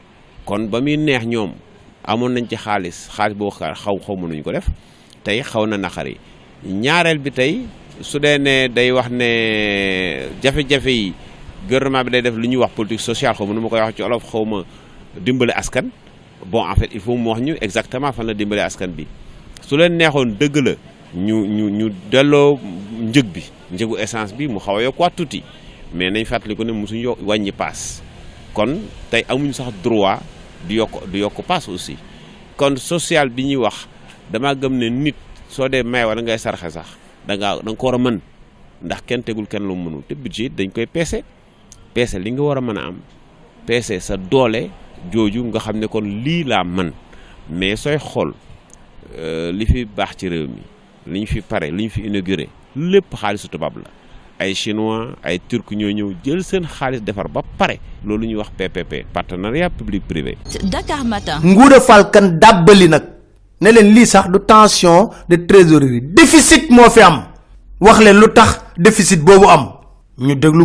kon 0.47 0.67
ba 0.71 0.81
muy 0.81 0.97
neex 0.97 1.27
ñoom 1.27 1.53
amoon 2.05 2.33
nañ 2.33 2.47
ci 2.49 2.57
xaalis. 2.57 3.09
xaalis 3.15 3.37
boo 3.37 3.51
xaw 3.51 3.75
xaw 4.01 4.17
mënuñ 4.17 4.43
ko 4.43 4.51
def. 4.53 4.67
tey 5.25 5.43
xaw 5.43 5.67
na 5.67 5.77
naqari. 5.77 6.17
ñaareel 6.65 7.19
bi 7.19 7.31
tey 7.31 7.67
su 8.01 8.19
dee 8.19 8.39
ne 8.39 8.69
day 8.69 8.91
wax 8.93 9.11
ne 9.11 9.29
jafe-jafe 10.43 10.89
yi 10.91 11.13
gouvernement 11.69 12.05
bi 12.05 12.11
day 12.11 12.23
def 12.23 12.37
lu 12.37 12.47
ñuy 12.49 12.57
wax 12.61 12.73
politique 12.75 13.01
sociale 13.01 13.35
xaw 13.37 13.47
ma 13.47 13.55
nu 13.55 13.61
ma 13.61 13.69
koy 13.69 13.81
wax 13.81 13.97
ci 13.97 14.03
olof 14.03 14.25
xaw 14.31 14.45
ma 14.45 14.63
dimbale 15.21 15.53
askan. 15.57 15.89
Bon 16.47 16.61
en 16.63 16.75
il 16.93 17.01
faut 17.01 17.17
mu 17.17 17.29
wax 17.31 17.41
ñu 17.41 17.57
exactement 17.61 18.13
fan 18.13 18.27
la 18.27 18.35
dimbale 18.35 18.61
askan 18.61 18.89
bi. 18.89 19.07
Su 19.63 19.77
leen 19.77 19.97
neexoon 19.97 20.37
dëgg 20.39 20.57
la 20.57 20.73
ñu 21.15 21.47
ñu 21.47 21.71
ñu 21.71 21.91
delloo 22.11 22.59
njëg 23.01 23.27
bi 23.33 23.43
njëgu 23.73 23.97
essence 23.99 24.35
bi 24.35 24.47
mu 24.49 24.59
xaw 24.59 24.77
a 24.77 24.83
yokkuwaat 24.83 25.17
tuuti. 25.17 25.43
Mais 25.95 26.11
nañ 26.11 26.25
fàttaliku 26.25 26.65
ne 26.65 26.73
mosuñu 26.73 27.01
yo 27.03 27.17
wàññi 27.23 27.53
paas. 27.53 28.03
Kon 28.53 28.81
tey 29.11 29.25
amuñu 29.29 29.53
sax 29.53 29.73
droit 29.83 30.21
di 30.69 30.75
yokk 30.75 31.07
di 31.11 31.19
yokk 31.19 31.43
paas 31.47 31.69
aussi. 31.69 31.97
Kon 32.57 32.77
social 32.77 33.29
bi 33.31 33.45
ñuy 33.45 33.57
wax 33.57 33.87
dama 34.31 34.55
gëm 34.55 34.77
ne 34.79 34.89
nit 34.91 35.15
soo 35.49 35.69
dee 35.69 35.83
may 35.83 36.05
wala 36.05 36.23
ngay 36.23 36.39
sarxe 36.39 36.71
sax 36.71 36.87
da 37.27 37.37
ngaa 37.37 37.63
da 37.63 37.71
nga 37.71 37.77
ko 37.77 37.87
war 37.87 37.95
a 37.95 37.99
mën. 37.99 38.21
Ndax 38.83 39.01
kenn 39.07 39.23
tegul 39.23 39.47
kenn 39.47 39.63
lu 39.67 39.75
mu 39.75 39.89
mënul. 39.91 40.03
Te 40.09 40.69
koy 40.69 40.87
peese. 40.87 41.23
Peese 41.95 42.19
li 42.19 42.31
nga 42.33 42.43
war 42.43 42.59
a 42.59 42.61
mën 42.61 42.79
a 42.79 42.87
am 42.89 42.97
peese 43.67 44.01
sa 44.01 44.17
doole 44.17 44.71
jooju 45.13 45.45
nga 45.45 45.59
xam 45.61 45.79
ne 45.79 45.87
kon 45.87 46.03
lii 46.25 46.45
laa 46.45 46.65
mën. 46.65 46.91
Mais 47.51 47.77
sooy 47.77 47.99
xool 47.99 48.33
li 49.53 49.67
fi 49.67 49.85
baax 49.85 50.17
ci 50.17 50.29
réew 50.29 50.49
mi 50.49 50.63
li 51.13 51.21
ñu 51.21 51.27
fi 51.27 51.41
pare 51.41 51.71
li 51.71 51.85
ñu 51.85 51.91
fi 51.91 52.01
inauguré 52.07 52.49
lépp 52.77 53.15
xaalisu 53.15 53.49
tubaab 53.49 53.77
la. 53.77 53.91
Ay 54.39 54.55
chinois 54.55 55.15
ay 55.23 55.39
turc 55.49 55.71
ñoo 55.71 55.91
ñëw 55.93 56.13
jël 56.25 56.43
seen 56.43 56.65
xaalis 56.67 57.01
defar 57.01 57.29
ba 57.29 57.43
pare. 57.59 57.79
Loolu 58.05 58.27
ñuy 58.27 58.37
wax 58.37 58.51
PPP 58.57 59.07
partenariat 59.13 59.71
public 59.71 60.03
privé. 60.09 60.37
Dakar 60.65 61.05
Matin. 61.05 61.39
nguuda 61.45 61.81
falkan 61.81 62.39
dàbbali 62.41 62.89
nag 62.89 63.03
ne 63.61 63.71
leen 63.71 63.95
lii 63.95 64.07
sax 64.07 64.29
du 64.31 64.39
tension 64.41 65.11
de 65.29 65.37
trésorerie 65.37 66.01
déficit 66.01 66.71
moo 66.71 66.91
fi 66.91 67.01
am. 67.01 67.23
Wax 67.81 68.01
leen 68.01 68.17
lu 68.19 68.27
tax 68.35 68.61
déficit 68.77 69.21
boobu 69.23 69.47
am 69.47 69.69
ñu 70.17 70.37
déglu 70.37 70.65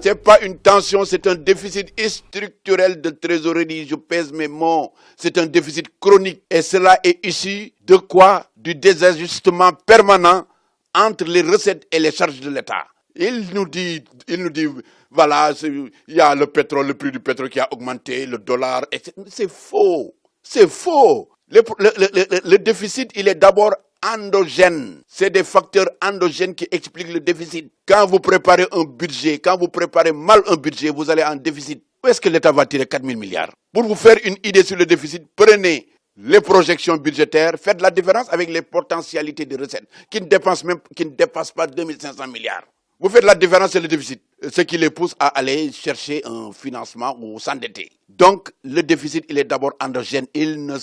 C'est 0.00 0.14
pas 0.22 0.40
une 0.40 0.58
tension, 0.58 1.04
c'est 1.04 1.26
un 1.26 1.34
déficit 1.34 1.92
structurel 2.08 3.00
de 3.00 3.10
trésorerie. 3.10 3.86
Je 3.86 3.96
pèse 3.96 4.32
mes 4.32 4.48
mots. 4.48 4.92
C'est 5.16 5.36
un 5.38 5.46
déficit 5.46 5.86
chronique. 6.00 6.42
Et 6.50 6.62
cela 6.62 6.98
est 7.04 7.24
issu 7.26 7.72
de 7.84 7.96
quoi? 7.96 8.46
Du 8.56 8.74
désajustement 8.74 9.72
permanent 9.84 10.46
entre 10.94 11.24
les 11.24 11.42
recettes 11.42 11.86
et 11.92 11.98
les 11.98 12.12
charges 12.12 12.40
de 12.40 12.48
l'État. 12.50 12.86
Il 13.14 13.48
nous 13.52 13.68
dit, 13.68 14.02
il 14.28 14.42
nous 14.42 14.50
dit, 14.50 14.66
voilà, 15.10 15.52
il 15.62 15.90
y 16.08 16.20
a 16.20 16.34
le 16.34 16.46
pétrole, 16.46 16.86
le 16.86 16.94
prix 16.94 17.12
du 17.12 17.20
pétrole 17.20 17.50
qui 17.50 17.60
a 17.60 17.68
augmenté, 17.72 18.24
le 18.24 18.38
dollar, 18.38 18.84
etc. 18.90 19.12
C'est 19.28 19.50
faux. 19.50 20.14
C'est 20.42 20.68
faux. 20.68 21.28
Le 21.50 22.56
déficit, 22.56 23.10
il 23.16 23.28
est 23.28 23.34
d'abord 23.34 23.72
endogène. 24.04 25.00
C'est 25.06 25.30
des 25.30 25.44
facteurs 25.44 25.88
endogènes 26.02 26.54
qui 26.54 26.66
expliquent 26.70 27.12
le 27.12 27.20
déficit. 27.20 27.72
Quand 27.86 28.06
vous 28.06 28.20
préparez 28.20 28.66
un 28.72 28.84
budget, 28.84 29.38
quand 29.38 29.56
vous 29.58 29.68
préparez 29.68 30.12
mal 30.12 30.42
un 30.46 30.56
budget, 30.56 30.90
vous 30.90 31.10
allez 31.10 31.24
en 31.24 31.36
déficit. 31.36 31.82
Où 32.04 32.08
est-ce 32.08 32.20
que 32.20 32.28
l'État 32.28 32.52
va 32.52 32.66
tirer 32.66 32.86
4 32.86 33.04
000 33.04 33.18
milliards? 33.18 33.50
Pour 33.72 33.84
vous 33.84 33.94
faire 33.94 34.16
une 34.24 34.36
idée 34.42 34.64
sur 34.64 34.76
le 34.76 34.86
déficit, 34.86 35.22
prenez 35.36 35.86
les 36.16 36.40
projections 36.40 36.96
budgétaires, 36.96 37.54
faites 37.60 37.80
la 37.80 37.90
différence 37.90 38.26
avec 38.30 38.50
les 38.50 38.62
potentialités 38.62 39.46
de 39.46 39.56
recettes 39.56 39.86
qui 40.10 40.20
ne 40.20 40.26
dépensent 40.26 40.66
même, 40.66 40.78
qui 40.94 41.06
ne 41.06 41.10
dépassent 41.10 41.52
pas 41.52 41.66
2500 41.66 42.26
milliards. 42.28 42.64
Vous 43.02 43.08
faites 43.08 43.24
la 43.24 43.34
différence, 43.34 43.72
c'est 43.72 43.80
le 43.80 43.88
déficit, 43.88 44.22
ce 44.48 44.60
qui 44.60 44.78
les 44.78 44.90
pousse 44.90 45.16
à 45.18 45.26
aller 45.28 45.72
chercher 45.72 46.22
un 46.24 46.52
financement 46.52 47.16
ou 47.20 47.36
s'endetter. 47.40 47.90
Donc, 48.08 48.52
le 48.62 48.80
déficit, 48.82 49.24
il 49.28 49.38
est 49.38 49.44
d'abord 49.44 49.72
endogène. 49.80 50.26
Ils 50.34 50.64
ne, 50.64 50.76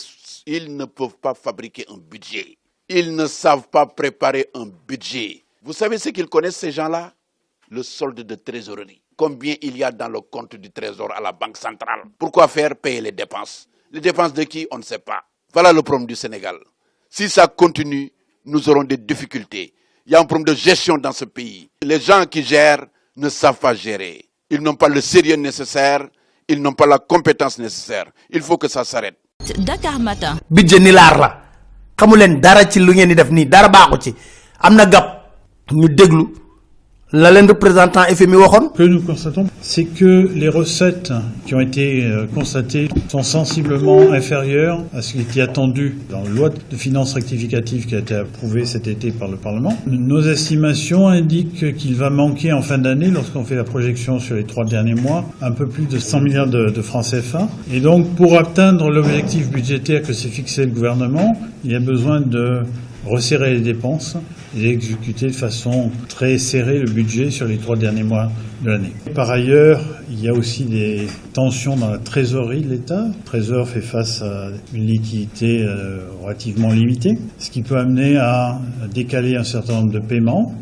ils 0.45 0.75
ne 0.75 0.83
peuvent 0.83 1.15
pas 1.21 1.33
fabriquer 1.33 1.85
un 1.89 1.95
budget. 1.97 2.57
Ils 2.89 3.15
ne 3.15 3.27
savent 3.27 3.67
pas 3.69 3.85
préparer 3.85 4.49
un 4.55 4.65
budget. 4.87 5.43
Vous 5.61 5.73
savez 5.73 5.99
ce 5.99 6.09
qu'ils 6.09 6.27
connaissent, 6.27 6.57
ces 6.57 6.71
gens-là? 6.71 7.13
Le 7.69 7.83
solde 7.83 8.21
de 8.21 8.35
trésorerie. 8.35 9.01
Combien 9.15 9.55
il 9.61 9.77
y 9.77 9.83
a 9.83 9.91
dans 9.91 10.09
le 10.09 10.21
compte 10.21 10.55
du 10.55 10.71
trésor 10.71 11.11
à 11.15 11.21
la 11.21 11.31
Banque 11.31 11.57
centrale? 11.57 12.01
Pourquoi 12.17 12.47
faire 12.47 12.75
payer 12.75 13.01
les 13.01 13.11
dépenses? 13.11 13.67
Les 13.91 13.99
dépenses 14.01 14.33
de 14.33 14.41
qui? 14.43 14.67
On 14.71 14.79
ne 14.79 14.83
sait 14.83 14.97
pas. 14.97 15.21
Voilà 15.53 15.71
le 15.71 15.83
problème 15.83 16.07
du 16.07 16.15
Sénégal. 16.15 16.55
Si 17.09 17.29
ça 17.29 17.45
continue, 17.47 18.11
nous 18.45 18.67
aurons 18.69 18.83
des 18.83 18.97
difficultés. 18.97 19.73
Il 20.07 20.13
y 20.13 20.15
a 20.15 20.19
un 20.19 20.25
problème 20.25 20.45
de 20.45 20.55
gestion 20.59 20.97
dans 20.97 21.11
ce 21.11 21.25
pays. 21.25 21.69
Les 21.83 21.99
gens 21.99 22.25
qui 22.25 22.41
gèrent 22.41 22.87
ne 23.15 23.29
savent 23.29 23.59
pas 23.59 23.75
gérer. 23.75 24.25
Ils 24.49 24.61
n'ont 24.61 24.75
pas 24.75 24.87
le 24.87 25.01
sérieux 25.01 25.35
nécessaire, 25.35 26.07
ils 26.47 26.59
n'ont 26.59 26.73
pas 26.73 26.87
la 26.87 26.97
compétence 26.97 27.59
nécessaire. 27.59 28.11
Il 28.31 28.41
faut 28.41 28.57
que 28.57 28.67
ça 28.67 28.83
s'arrête. 28.83 29.19
Dakar 29.59 29.99
Matin. 29.99 30.39
Xamu 31.99 32.15
leen 32.15 32.39
dara 32.39 32.63
ci 32.69 32.79
lu 32.79 32.93
ngeen 32.93 33.09
di 33.09 33.15
def 33.15 33.29
nii 33.29 33.45
dara 33.47 33.67
baaxu 33.69 33.97
ci. 34.03 34.15
Am 34.61 34.75
na 34.75 34.85
ñu 35.71 35.87
déglu 35.89 36.27
la 37.11 37.31
leen 37.31 37.47
représentant 37.47 38.01
FMI 38.03 38.35
waxoon? 38.35 38.69
Que 38.69 38.83
nous 38.83 39.01
constatons, 39.01 39.47
c'est 39.61 39.85
que 39.85 40.29
les 40.35 40.47
recettes 40.47 41.11
qui 41.47 41.55
ont 41.55 41.59
été 41.59 42.03
euh, 42.05 42.27
constatées 42.35 42.87
sont 43.07 43.23
sensiblement 43.23 44.11
inférieures 44.11 44.83
à 44.93 45.01
ce 45.01 45.13
qui 45.13 45.21
était 45.21 45.41
attendu 45.41 45.97
dans 46.11 46.21
la 46.21 46.29
loi 46.29 46.49
de 46.49 46.75
finances 46.75 47.13
rectificative 47.13 47.87
qui 47.87 47.95
a 47.95 47.99
été 47.99 48.13
approuvée 48.13 48.65
cet 48.65 48.87
été 48.87 49.09
par 49.09 49.27
le 49.27 49.37
Parlement. 49.37 49.75
Nos 49.87 50.21
estimations 50.21 51.07
indiquent 51.07 51.75
qu'il 51.75 51.95
va 51.95 52.11
manquer 52.11 52.53
en 52.53 52.61
fin 52.61 52.77
d'année, 52.77 53.09
lorsqu'on 53.09 53.43
fait 53.43 53.55
la 53.55 53.63
projection 53.63 54.19
sur 54.19 54.35
les 54.35 54.43
trois 54.43 54.65
derniers 54.65 54.93
mois, 54.93 55.25
un 55.41 55.51
peu 55.51 55.65
plus 55.65 55.87
de 55.87 55.97
100 55.97 56.21
milliards 56.21 56.47
de, 56.47 56.69
de 56.69 56.81
francs 56.83 57.05
CFA. 57.09 57.47
Et 57.73 57.79
donc, 57.79 58.07
pour 58.15 58.37
atteindre 58.37 58.91
l'objectif 58.91 59.49
budgétaire 59.49 60.03
que 60.03 60.13
s'est 60.13 60.27
fixé 60.27 60.65
le 60.65 60.71
gouvernement, 60.71 61.35
il 61.63 61.71
y 61.71 61.75
a 61.75 61.79
besoin 61.79 62.21
de 62.21 62.61
resserrer 63.05 63.53
les 63.55 63.61
dépenses 63.61 64.17
et 64.57 64.61
d'exécuter 64.61 65.27
de 65.27 65.33
façon 65.33 65.91
très 66.07 66.37
serrée 66.37 66.79
le 66.79 66.89
budget 66.89 67.29
sur 67.29 67.47
les 67.47 67.57
trois 67.57 67.75
derniers 67.75 68.03
mois 68.03 68.29
de 68.63 68.69
l'année. 68.69 68.93
Par 69.15 69.29
ailleurs, 69.29 69.81
il 70.09 70.21
y 70.21 70.27
a 70.27 70.33
aussi 70.33 70.65
des 70.65 71.07
tensions 71.33 71.75
dans 71.75 71.89
la 71.91 71.97
trésorerie 71.97 72.61
de 72.61 72.69
l'État. 72.69 73.05
Le 73.07 73.23
Trésor 73.25 73.67
fait 73.67 73.81
face 73.81 74.21
à 74.21 74.49
une 74.73 74.85
liquidité 74.85 75.63
euh, 75.63 76.07
relativement 76.21 76.71
limitée, 76.71 77.17
ce 77.37 77.49
qui 77.49 77.61
peut 77.61 77.77
amener 77.77 78.17
à 78.17 78.59
décaler 78.93 79.35
un 79.35 79.43
certain 79.43 79.73
nombre 79.75 79.93
de 79.93 79.99
paiements. 79.99 80.53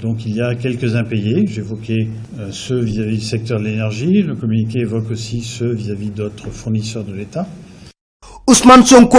Donc 0.00 0.24
il 0.24 0.34
y 0.34 0.40
a 0.40 0.54
quelques 0.54 0.96
impayés. 0.96 1.46
J'évoquais 1.46 2.08
euh, 2.38 2.48
ceux 2.50 2.80
vis-à-vis 2.80 3.18
du 3.18 3.24
secteur 3.24 3.58
de 3.58 3.64
l'énergie. 3.64 4.22
Le 4.22 4.34
communiqué 4.34 4.80
évoque 4.80 5.10
aussi 5.10 5.42
ceux 5.42 5.72
vis-à-vis 5.74 6.10
d'autres 6.10 6.50
fournisseurs 6.50 7.04
de 7.04 7.12
l'État. 7.12 7.46
Ousmane 8.48 8.84
Sonko 8.84 9.18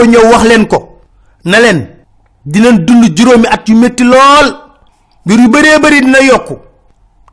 dinañ 2.45 2.85
dund 2.85 3.03
juróomi 3.17 3.47
at 3.47 3.67
yu 3.67 3.75
métti 3.75 4.03
lool. 4.03 4.47
mbir 5.25 5.39
yu 5.39 5.49
bëree 5.49 5.79
bëri 5.81 5.99
dina 6.01 6.19
yokku 6.21 6.55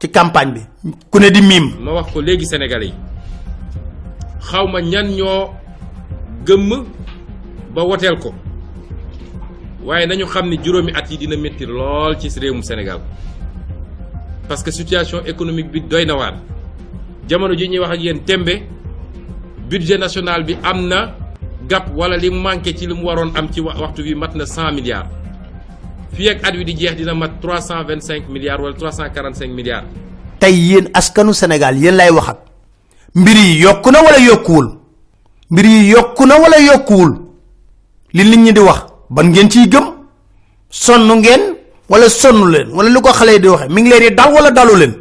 ci 0.00 0.08
campagne 0.10 0.52
bi. 0.54 0.60
ku 1.10 1.18
ne 1.18 1.30
di 1.30 1.40
miim. 1.40 1.74
ma 1.80 1.92
wax 1.92 2.12
ko 2.12 2.20
léegi 2.20 2.46
sénégalais 2.46 2.86
yi. 2.88 2.94
xawma 4.40 4.80
ñan 4.82 5.08
ñoo 5.16 5.50
gëmm 6.46 6.84
ba 7.74 7.82
woteel 7.82 8.18
ko. 8.18 8.34
waaye 9.84 10.06
nañu 10.06 10.26
xam 10.26 10.48
ni 10.48 10.58
juróomi 10.62 10.92
at 10.94 11.10
yi 11.10 11.16
dina 11.18 11.36
métti 11.36 11.64
lool 11.66 12.18
ci 12.18 12.28
réewum 12.38 12.62
Sénégal. 12.62 13.00
parce 14.48 14.62
que 14.62 14.70
situation 14.70 15.24
économique 15.24 15.70
bi 15.70 15.80
doy 15.80 16.04
na 16.06 16.14
waar. 16.16 16.34
jamono 17.28 17.54
ji 17.56 17.68
ñuy 17.68 17.78
wax 17.78 17.92
ak 17.92 18.00
yéen 18.00 18.20
tembe. 18.24 18.62
budget 19.70 19.98
national 19.98 20.44
bi 20.44 20.56
am 20.62 20.88
na 20.88 21.14
gap 21.68 21.87
wala 21.94 22.16
li 22.16 22.30
manqué 22.30 22.75
ci 22.76 22.87
li 22.87 22.94
mu 22.94 23.04
waroon 23.06 23.30
am 23.37 23.48
ci 23.52 23.60
wa- 23.60 23.75
waxtu 23.80 24.02
bi 24.02 24.14
mat 24.14 24.34
na 24.34 24.44
100 24.44 24.72
milliards. 24.75 25.08
Fii 26.12 26.28
ak 26.30 26.44
at 26.44 26.54
di 26.54 26.75
jeex 26.75 26.94
dina 26.96 27.14
mat 27.14 27.30
325 27.42 28.28
milliards 28.28 28.62
wala 28.62 28.75
345 28.75 29.52
milliards. 29.54 29.87
Tey 30.40 30.52
yéen 30.54 30.88
askanu 30.94 31.32
Sénégal 31.34 31.76
yéen 31.78 31.94
lay 31.96 32.10
wax 32.10 32.28
ak 32.28 32.38
mbir 33.14 33.37
yi 33.37 33.60
yokku 33.60 33.90
na 33.90 33.98
wala 34.02 34.18
yokkuwul? 34.18 34.66
Mbir 35.50 35.64
yi 35.66 35.90
yokku 35.90 36.26
na 36.26 36.34
wala 36.38 36.56
yokkuwul? 36.58 37.12
Li 38.14 38.25
nit 38.25 38.38
ñi 38.38 38.52
di 38.52 38.60
wax 38.60 38.80
ban 39.10 39.25
ngeen 39.30 39.48
ciy 39.50 39.68
gëm? 39.68 39.84
Sonn 40.70 41.08
ngeen 41.20 41.42
wala 41.88 42.08
sonn 42.08 42.50
leen? 42.52 42.68
Wala 42.72 42.88
lu 42.90 43.00
ko 43.00 43.12
xale 43.12 43.32
yi 43.32 43.40
di 43.40 43.48
waxe 43.48 43.68
mi 43.68 43.82
ngi 43.82 43.90
leen 43.90 44.08
di 44.08 44.14
dal 44.14 44.32
wala 44.32 44.50
dalu 44.50 44.76
leen? 44.76 44.94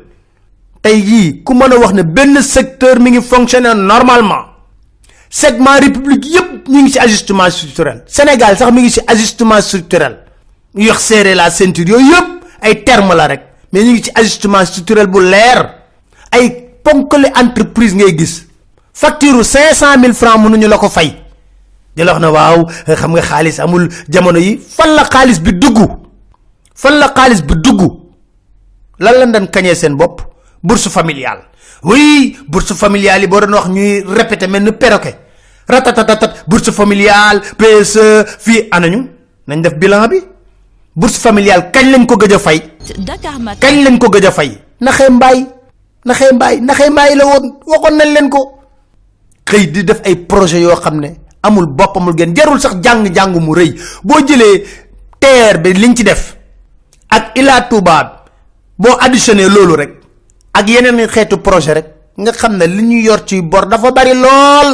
Tey 0.82 1.02
jii 1.02 1.44
ku 1.44 1.54
mën 1.54 1.74
a 1.74 1.78
wax 1.80 1.94
ne 1.94 2.04
benn 2.04 2.42
secteur 2.42 3.00
mi 3.00 3.10
ngi 3.12 3.22
fonctionner 3.22 3.76
normalement 3.76 4.44
segment 5.30 5.80
république 5.80 6.26
yépp 6.26 6.68
ñu 6.68 6.82
ngi 6.84 6.92
ci 6.92 7.00
ajustement 7.00 7.50
structurel. 7.50 8.04
Sénégal 8.08 8.58
sax 8.58 8.72
mi 8.72 8.82
ngi 8.82 8.92
ci 8.92 9.02
ajustement 9.08 9.62
structurel. 9.62 10.18
Ñu 10.76 10.88
wax 10.90 11.10
la 11.36 11.50
ceinture 11.50 11.90
yooyu 11.90 12.06
yëpp 12.12 12.44
ay 12.62 12.84
terme 12.84 13.14
la 13.16 13.28
rek. 13.28 13.42
Mais 13.72 13.84
ñu 13.84 13.92
ngi 13.94 14.04
ci 14.04 14.12
ajustement 14.16 14.66
structurel 14.66 15.08
bu 15.08 15.20
leer. 15.22 15.70
Ay 16.32 16.50
ponkali 16.84 17.28
entreprise 17.36 17.94
ngay 17.96 18.18
gis. 18.18 18.46
Facture 18.94 19.44
cinq 19.44 19.74
cent 19.74 19.98
mille 19.98 20.14
francs 20.14 20.38
mënuñu 20.40 20.68
la 20.68 20.78
ko 20.78 20.90
fay. 20.90 21.16
Di 21.96 22.04
la 22.04 22.14
wax 22.14 22.22
ne 22.22 22.28
waaw 22.28 22.66
xam 22.96 23.12
nga 23.12 23.22
xaalis 23.22 23.60
amul 23.60 23.90
jamono 24.10 24.40
yi. 24.40 24.58
Fan 24.60 24.96
la 24.96 25.04
xaalis 25.06 25.40
bi 25.40 25.54
dugg? 25.54 25.78
Fan 26.76 27.00
la 27.00 27.12
xaalis 27.16 27.42
bi 27.42 27.54
dugg? 27.56 27.82
Lan 29.00 29.14
lañ 29.20 29.32
dañ 29.32 29.48
kañee 29.52 29.76
seen 29.76 29.96
bopp? 29.96 30.22
Bourse 30.64 30.90
familiale 30.90 31.44
oui 31.84 32.38
bourse 32.48 32.74
familiale 32.74 33.22
yi 33.22 33.28
boo 33.28 33.40
doon 33.40 33.54
wax 33.54 33.68
ñuy 33.70 34.04
répété 34.08 34.48
mel 34.48 34.64
ni 34.64 34.72
perroquet. 34.72 35.18
Ratatatatat 35.68 36.46
bourse 36.48 36.72
familiale 36.72 37.42
PSE 37.58 38.26
fii 38.40 38.68
anañu 38.72 39.10
nañ 39.48 39.62
def 39.62 39.74
bilan 39.76 40.08
bi. 40.08 40.22
Bourse 40.96 41.18
familiale 41.20 41.70
kañ 41.72 41.92
lañ 41.92 42.06
ko 42.06 42.16
gëj 42.18 42.38
fay? 42.40 42.60
Kañ 43.60 43.84
lañ 43.84 43.98
ko 44.00 44.10
gëj 44.10 44.32
fay? 44.32 44.58
Naxee 44.82 45.10
mbaay. 45.10 45.46
Naxee 46.06 46.34
mbaay 46.34 46.60
naxee 46.62 46.90
mbaay 46.90 47.16
la 47.16 47.26
woon 47.26 47.46
waxoon 47.66 47.98
nañ 47.98 48.14
leen 48.14 48.30
ko. 48.30 48.60
Xëy 49.46 49.68
di 49.72 49.84
def 49.84 50.02
ay 50.06 50.16
projet 50.16 50.62
yoo 50.62 50.76
xam 50.76 51.00
ne 51.00 51.16
amul 51.44 51.68
bopp 51.68 51.98
amul 51.98 52.16
genn 52.18 52.34
jarul 52.36 52.60
sax 52.60 52.76
jàng-jàng 52.82 53.38
mu 53.40 53.54
rëy. 53.54 53.76
Boo 54.04 54.20
jëlee 54.26 54.66
TER 55.20 55.60
bi 55.62 55.74
liñ 55.74 55.96
ci 55.96 56.04
def 56.04 56.36
ak 57.10 57.38
Ila 57.38 57.62
Touba 57.70 58.26
boo 58.78 58.98
additionné 59.00 59.48
loolu 59.50 59.76
rek 59.76 59.92
ak 60.58 60.66
yeneen 60.70 61.06
xeetu 61.08 61.38
projet 61.38 61.74
rek 61.78 61.88
nga 62.18 62.32
xam 62.34 62.58
ne 62.58 62.66
li 62.66 62.82
ñu 62.84 62.98
yor 63.06 63.22
ci 63.26 63.42
bor 63.42 63.68
dafa 63.70 63.92
bari 63.92 64.14
lool. 64.14 64.70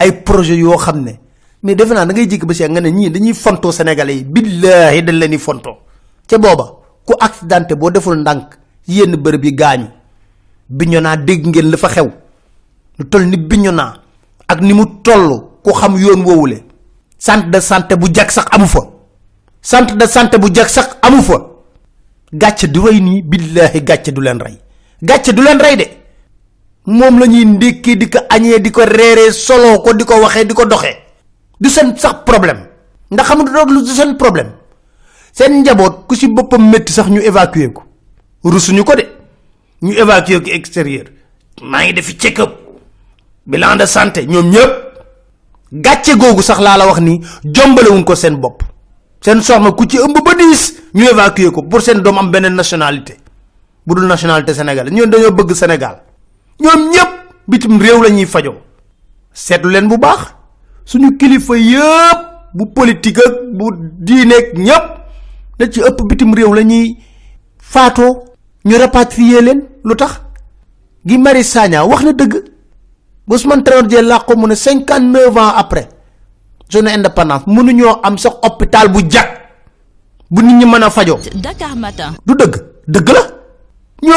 Ay 0.00 0.12
projet 0.24 0.56
yoo 0.56 0.76
xam 0.78 1.04
ne 1.04 1.12
mais 1.62 1.74
defe 1.76 1.92
naa 1.92 2.04
da 2.06 2.12
ngay 2.12 2.26
jikk 2.28 2.44
ba 2.46 2.54
si 2.54 2.64
nga 2.64 2.80
ne 2.80 2.88
ñii 2.90 3.10
dañuy 3.10 3.34
fontoo 3.34 3.72
sénégalais 3.72 4.16
yi 4.16 4.24
billaahi 4.24 5.02
dañ 5.02 5.16
leen 5.18 5.30
di 5.30 5.38
fontoo. 5.38 5.76
Ca 6.26 6.38
booba 6.38 6.64
ku 7.04 7.12
accidenté 7.20 7.74
boo 7.76 7.90
deful 7.90 8.16
ndànk 8.16 8.56
yenn 8.88 9.16
bërëb 9.16 9.44
yi 9.44 9.52
gaañu. 9.54 9.88
Bignona 10.68 11.16
dégg 11.16 11.46
ngeen 11.46 11.70
la 11.70 11.76
fa 11.76 11.88
xew. 11.88 12.08
Lu 12.98 13.04
toll 13.08 13.26
ni 13.28 13.36
Bignona 13.36 14.00
ak 14.48 14.60
ni 14.60 14.72
mu 14.72 14.84
toll 15.02 15.60
ku 15.62 15.70
xam 15.72 15.96
yoon 15.98 16.24
woowule. 16.24 16.64
Centre 17.18 17.50
de 17.50 17.60
santé 17.60 17.96
bu 17.96 18.08
jag 18.12 18.30
sax 18.30 18.46
amu 18.52 18.66
fa. 18.66 18.80
Centre 19.60 19.96
de 19.96 20.06
santé 20.06 20.38
bu 20.38 20.48
jag 20.54 20.68
sax 20.68 20.96
amu 21.02 21.22
fa. 21.22 21.36
Gàcce 22.32 22.66
du 22.66 22.80
rey 22.80 23.00
nii 23.00 23.22
billaahi 23.22 23.82
gàcce 23.84 24.10
du 24.12 24.20
leen 24.20 24.40
rey 24.40 24.58
gàcce 25.02 25.32
du 25.32 25.42
leen 25.42 25.58
rey 25.60 25.76
de. 25.76 25.86
Moom 26.86 27.18
la 27.18 27.26
ñuy 27.26 27.44
ndékkee 27.44 27.96
di 27.96 28.08
ko 28.10 28.18
añee 28.28 28.60
di 28.60 28.70
ko 28.70 28.82
reeree 28.84 29.32
soloo 29.32 29.80
ko 29.82 29.94
di 29.94 30.04
ko 30.04 30.20
waxee 30.20 30.44
di 30.44 30.54
ko 30.54 30.64
doxee 30.66 30.96
du 31.60 31.68
seen 31.70 31.96
sax 31.96 32.24
problème. 32.24 32.60
Ndax 33.10 33.26
xam 33.28 33.42
nga 33.44 33.64
lu 33.64 33.82
du 33.82 33.90
seen 33.94 34.16
problème. 34.16 34.50
Seen 35.32 35.60
njaboot 35.62 36.06
ku 36.06 36.14
si 36.14 36.28
boppam 36.28 36.68
métti 36.70 36.92
sax 36.92 37.06
ñu 37.08 37.20
évacuer 37.22 37.72
ko. 37.72 37.82
Rusuñu 38.44 38.84
ko 38.84 38.94
de. 38.94 39.04
Ñu 39.82 39.92
évacuer 39.94 40.42
ko 40.42 40.50
extérieur. 40.50 41.06
Maa 41.62 41.84
ngi 41.84 41.92
defi 41.94 42.16
check 42.18 42.38
up 42.40 42.50
bilan 43.46 43.76
de 43.76 43.86
santé 43.86 44.26
ñoom 44.26 44.50
ñëpp 44.50 44.72
gàcce 45.72 46.16
googu 46.16 46.42
sax 46.42 46.60
laa 46.60 46.76
la 46.76 46.86
wax 46.86 47.00
ni 47.00 47.20
jombalewuñ 47.44 48.04
ko 48.04 48.14
seen 48.14 48.36
bopp. 48.36 48.62
Seen 49.24 49.40
soxna 49.42 49.72
ku 49.72 49.86
ci 49.88 49.96
ëmb 49.98 50.16
ba 50.24 50.34
diis 50.34 50.74
ñu 50.94 51.04
évacuer 51.08 51.50
ko 51.50 51.62
pour 51.62 51.80
seen 51.80 52.00
doom 52.02 52.18
am 52.18 52.30
beneen 52.30 52.54
nationalité 52.54 53.16
budul 53.86 54.06
nationalité 54.06 54.54
sénégal. 54.54 54.90
Ñoom 54.90 55.10
dañoo 55.10 55.30
bëgg 55.32 55.52
sénégal. 55.54 56.02
Ñoom 56.60 56.90
ñëpp 56.90 57.10
bitim 57.48 57.78
réew 57.80 58.02
la 58.02 58.10
ñuy 58.10 58.26
fajoo. 58.26 58.54
Seetlu 59.32 59.70
leen 59.70 59.88
bu 59.88 59.98
baax. 59.98 60.34
Suñu 60.84 61.16
kilifa 61.16 61.56
yëpp 61.56 62.18
bu 62.54 62.66
politique 62.74 63.18
ak 63.18 63.34
bu 63.52 63.66
diineeg 63.98 64.56
ñëpp 64.58 64.84
da 65.58 65.68
ci 65.70 65.80
ëpp 65.80 66.02
bitim 66.08 66.34
réew 66.34 66.52
la 66.54 66.62
ñuy 66.62 66.96
faatoo. 67.58 68.24
Ñu 68.64 68.76
rapatrier 68.78 69.42
leen. 69.42 69.62
Lu 69.84 69.94
tax? 69.96 70.20
Gi 71.06 71.18
mari 71.18 71.44
sagna 71.44 71.84
wax 71.84 72.02
na 72.04 72.12
dëgg. 72.12 72.34
Ousmane 73.28 73.62
Traoré 73.64 73.86
Dieng 73.88 74.06
làqo 74.06 74.36
mu 74.36 74.46
ne 74.46 74.54
59 74.54 75.36
ans 75.38 75.52
après. 75.56 75.88
Zone 76.70 76.88
indépendance. 76.88 77.44
Mënuñoo 77.46 78.00
am 78.02 78.16
sax 78.18 78.34
hôpital 78.42 78.88
bu 78.88 79.00
jag. 79.10 79.26
Bu 80.30 80.42
nit 80.42 80.54
ñi 80.56 80.64
mën 80.66 80.82
a 80.82 80.90
fajoo. 80.90 81.18
Dakar 81.34 81.76
Matin. 81.76 82.12
du 82.26 82.34
dëgg. 82.34 82.56
Dëgg 82.86 83.08
la 83.08 83.33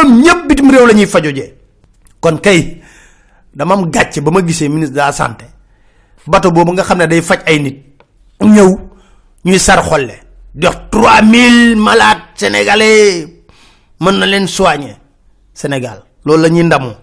ñoom 0.04 0.22
ñëpp 0.22 0.48
bitim 0.48 0.70
réew 0.72 0.86
la 0.88 0.94
ñuy 0.94 1.06
fajo 1.08 1.30
jee. 1.34 1.54
Kon 2.20 2.38
kay 2.38 2.82
dama 3.54 3.74
am 3.76 3.90
gàcce 3.92 4.22
ba 4.22 4.32
ma 4.32 4.42
gisee 4.46 4.70
ministre 4.70 4.94
de 4.96 5.00
la 5.00 5.12
santé. 5.12 5.46
Bato 6.28 6.52
boobu 6.52 6.74
nga 6.74 6.84
xam 6.84 6.98
ne 7.00 7.08
day 7.08 7.22
faj 7.22 7.40
ay 7.46 7.60
nit. 7.60 7.78
Ñëw 8.42 8.78
ñuy 9.46 9.60
sar 9.60 9.82
xolle 9.84 10.20
jox 10.56 10.76
3000 10.92 11.76
malades 11.76 12.22
sénégalais. 12.36 13.28
Mën 14.00 14.12
na 14.20 14.26
leen 14.26 14.48
soigner. 14.48 14.98
Sénégal 15.54 16.04
loolu 16.26 16.44
la 16.44 16.50
ñuy 16.50 16.64
ndamoo. 16.64 16.94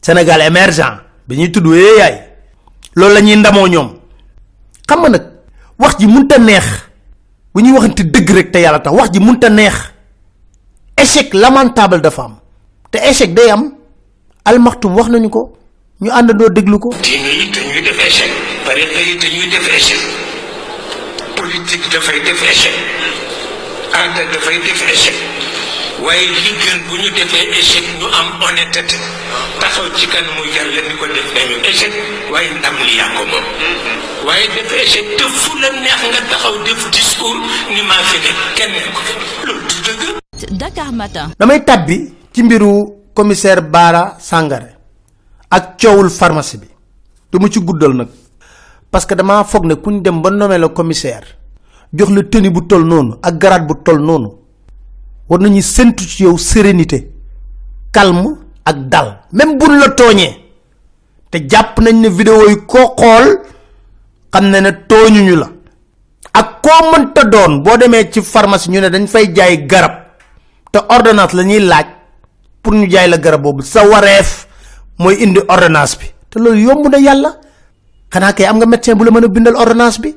Sénégal 0.00 0.40
émergent 0.42 0.98
bi 1.28 1.36
ñuy 1.36 1.52
tudd 1.52 1.66
yaay. 1.66 2.20
Loolu 2.94 3.14
la 3.14 3.20
ñuy 3.20 3.36
ndamoo 3.36 3.68
ñoom. 3.68 3.90
Xam 4.88 5.00
nga 5.00 5.08
nag 5.08 5.22
wax 5.78 5.98
ji 5.98 6.06
munta 6.06 6.38
neex. 6.38 6.64
Bu 7.54 7.60
ñuy 7.62 7.72
waxante 7.72 8.02
dëgg 8.04 8.30
rek 8.30 8.50
te 8.52 8.58
yàlla 8.60 8.80
tax 8.80 8.92
wax 8.94 9.10
ji 9.12 9.20
munta 9.20 9.48
neex 9.48 9.93
échec 10.96 11.32
lamentable 11.34 12.00
dafa 12.00 12.22
am. 12.22 12.34
te 12.90 12.98
échec 12.98 13.34
day 13.34 13.50
am. 13.50 13.72
Almaxtum 14.44 14.94
wax 14.96 15.08
nañu 15.08 15.28
ko. 15.30 15.52
ñu 16.00 16.10
àndandoo 16.10 16.48
déglu 16.50 16.78
ko. 16.78 16.90
Diine 17.02 17.28
yi 17.38 17.50
dañuy 17.50 17.82
def 17.82 17.98
échec. 18.06 18.30
Tariqa 18.66 19.00
yi 19.00 19.14
dañuy 19.16 19.46
def 19.48 19.68
échec. 19.76 19.98
Politique 21.36 21.88
dafay 21.92 22.20
def 22.20 22.42
échec. 22.50 22.72
Aada 23.92 24.22
dafay 24.32 24.58
def 24.58 24.82
échec. 24.92 25.14
Waaye 26.04 26.26
li 26.26 26.52
gën 26.62 26.78
bu 26.88 26.96
ñu 27.02 27.10
defee 27.10 27.48
échec 27.60 27.84
ñu 27.98 28.06
am 28.18 28.28
honnêteté. 28.42 28.96
Taxaw 29.60 29.86
ci 29.96 30.06
kan 30.06 30.24
mu 30.36 30.42
yàlla 30.54 30.80
ni 30.88 30.94
ko 30.98 31.06
def 31.06 31.28
nañu 31.34 31.56
échec. 31.70 31.92
Waaye 32.30 32.50
ndam 32.58 32.76
li 32.86 32.96
yaa 32.98 33.08
ko 33.16 33.24
moom. 33.24 33.44
Waaye 34.26 34.46
def 34.54 34.72
échec 34.82 35.16
te 35.16 35.24
la 35.62 35.70
neex 35.80 36.00
nga 36.10 36.20
taxaw 36.30 36.54
def 36.64 36.90
discours 36.90 37.38
ni 37.70 37.82
maa 37.82 38.02
ne 38.24 38.30
kenn 38.56 38.72
loolu 39.44 39.60
du 39.68 39.76
dëgg. 39.86 40.23
Dakar 40.50 40.92
Matin. 40.92 41.32
damay 41.38 41.64
tabbi 41.64 42.12
ci 42.32 42.42
mbiru 42.42 43.10
commissaire 43.14 43.62
bara 43.62 44.16
sangare 44.18 44.76
ak 45.50 45.78
coowul 45.78 46.10
pharmacie 46.10 46.58
bi. 46.58 46.66
Du 47.30 47.38
mu 47.38 47.48
ci 47.48 47.60
guddal 47.60 47.94
nag 47.94 48.08
parce 48.90 49.06
que 49.06 49.14
dama 49.14 49.44
foog 49.44 49.64
ne 49.66 49.74
kuñ 49.74 50.02
dem 50.02 50.20
ba 50.22 50.30
nommé 50.30 50.58
le 50.58 50.68
commissaire 50.68 51.24
jox 51.92 52.10
la 52.10 52.22
tenue 52.22 52.50
bu 52.50 52.66
tol 52.66 52.84
noonu 52.84 53.16
ak 53.22 53.38
grade 53.38 53.66
bu 53.66 53.74
tol 53.82 53.98
noonu 54.00 54.28
war 55.28 55.40
nañu 55.40 55.60
sentu 55.62 56.04
ci 56.06 56.22
yow 56.22 56.36
sérénité 56.38 57.10
calme 57.92 58.38
ak 58.64 58.88
dal. 58.88 59.20
Même 59.32 59.58
buñ 59.58 59.78
la 59.78 59.88
tooñee 59.90 60.36
te 61.30 61.38
jàpp 61.48 61.80
nañ 61.80 62.00
ne 62.00 62.08
vidéo 62.08 62.48
yi 62.48 62.56
ko 62.66 62.94
xam 64.30 64.50
ne 64.50 64.60
la. 65.36 65.48
Ak 66.34 66.62
koo 66.62 66.90
mënta 66.90 67.24
doon 67.24 67.62
boo 67.62 67.76
demee 67.76 68.10
ci 68.10 68.20
pharmacie 68.22 68.70
ñu 68.70 68.80
dañ 68.80 69.06
fay 69.06 69.32
jaay 69.34 69.66
garab 69.66 70.03
te 70.74 70.80
ordonnance 70.88 71.34
la 71.36 71.42
ñuy 71.44 71.60
laaj 71.60 71.86
pour 72.62 72.74
ñu 72.74 72.90
jaay 72.90 73.08
la 73.08 73.16
garab 73.18 73.42
boobu. 73.42 73.62
Sa 73.62 73.86
wareef 73.86 74.46
mooy 74.98 75.14
indi 75.22 75.40
ordonnance 75.48 75.96
bi. 75.98 76.06
Te 76.30 76.38
loolu 76.40 76.58
yomb 76.66 76.88
na 76.90 76.98
yàlla. 76.98 77.30
Xanaa 78.12 78.32
kay 78.32 78.46
am 78.46 78.56
nga 78.58 78.66
médecin 78.66 78.96
bu 78.96 79.04
la 79.04 79.10
mën 79.12 79.28
bindal 79.28 79.54
ordonnance 79.56 80.00
bi? 80.00 80.10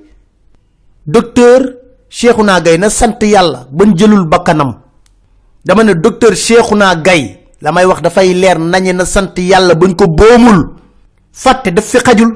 Docteur 1.06 1.62
cheikhouna 2.10 2.60
gay 2.62 2.78
na 2.80 2.90
sant 2.90 3.22
yàlla 3.22 3.68
bañ 3.72 3.94
jëlul 3.96 4.26
bakkanam. 4.26 4.74
Dama 5.66 5.84
ne 5.84 5.94
docteur 5.94 6.34
cheikhouna 6.36 6.96
gay 6.96 7.40
la 7.62 7.72
may 7.72 7.86
wax 7.86 8.02
dafay 8.02 8.34
leer 8.34 8.58
nañe 8.60 8.94
na 8.94 9.06
sant 9.06 9.38
yàlla 9.38 9.76
bañ 9.76 9.94
ko 9.96 10.08
boomul. 10.08 10.74
Fàtte 11.34 11.70
daf 11.72 11.86
fi 11.86 11.98
xajul. 12.00 12.32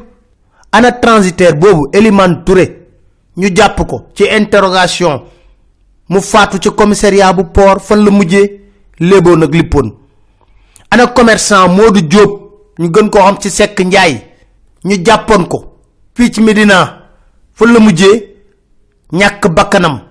Ana 0.72 0.92
transitaire 0.92 1.56
boobu 1.58 1.90
eliman 1.92 2.44
touré 2.46 2.66
ñu 3.38 3.48
jàpp 3.56 3.88
ko 3.88 4.10
ci 4.14 4.26
interrogation 4.30 5.24
mu 6.12 6.20
faatu 6.22 6.58
ci 6.60 6.70
commissariat 6.76 7.34
bu 7.34 7.44
port 7.56 7.80
fan 7.82 8.04
la 8.04 8.12
mujjee 8.12 8.60
léeboo 9.00 9.36
nag 9.38 9.54
lippoon. 9.54 9.92
Ana 10.92 11.08
commerçant 11.08 11.70
modou 11.70 12.02
diop 12.02 12.32
ñu 12.80 12.90
gën 12.92 13.10
koo 13.10 13.22
xam 13.22 13.38
ci 13.40 13.50
sekk 13.50 13.80
njaay 13.80 14.22
ñu 14.84 14.96
jàppoon 15.06 15.48
ko. 15.48 15.78
Fii 16.14 16.32
ci 16.34 16.42
medina 16.42 17.08
fan 17.54 17.72
la 17.74 17.80
mujjee 17.80 18.36
ñàkk 19.14 19.48
bakkanam 19.54 20.02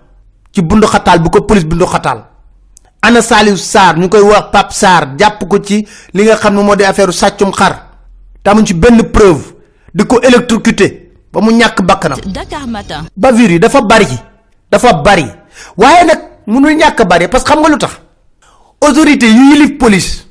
ci 0.53 0.63
bundu 0.63 0.87
xataal 0.87 1.19
bu 1.21 1.31
ko 1.31 1.43
police 1.43 1.67
bundu 1.67 1.85
xataal. 1.87 2.25
Ana 3.03 3.21
saliou 3.23 3.57
sar 3.57 3.99
ñu 3.99 4.09
koy 4.09 4.21
wax 4.23 4.45
pap 4.53 4.73
sar 4.73 5.15
jàpp 5.19 5.45
ko 5.49 5.59
ci 5.63 5.87
li 6.15 6.25
nga 6.25 6.37
xam 6.37 6.55
ne 6.55 6.63
moo 6.63 6.77
di 6.77 6.85
affaire 6.85 7.13
sàccum 7.13 7.53
xar. 7.53 7.77
Tamuñ 8.43 8.65
ci 8.67 8.73
benn 8.75 9.03
preuve 9.11 9.45
di 9.95 10.05
ko 10.07 10.19
électrocuté 10.23 11.11
ba 11.33 11.41
mu 11.43 11.51
ñàkk 11.53 11.83
bakkanam. 11.83 12.19
Dakar 12.27 12.67
Matin. 12.67 13.05
bavure 13.17 13.53
yi 13.53 13.59
dafa 13.59 13.83
bari 13.83 14.07
dafa 14.71 14.93
bari 14.95 15.40
waaye 15.77 16.05
nag 16.05 16.19
mënul 16.47 16.77
ñàkk 16.77 17.05
bari 17.09 17.29
parce 17.29 17.45
que 17.45 17.51
xam 17.53 17.61
nga 17.61 17.69
lu 17.69 17.79
tax? 17.79 17.93
Autorité 18.81 19.27
yu 19.27 19.53
yilif 19.53 19.79
police 19.79 20.27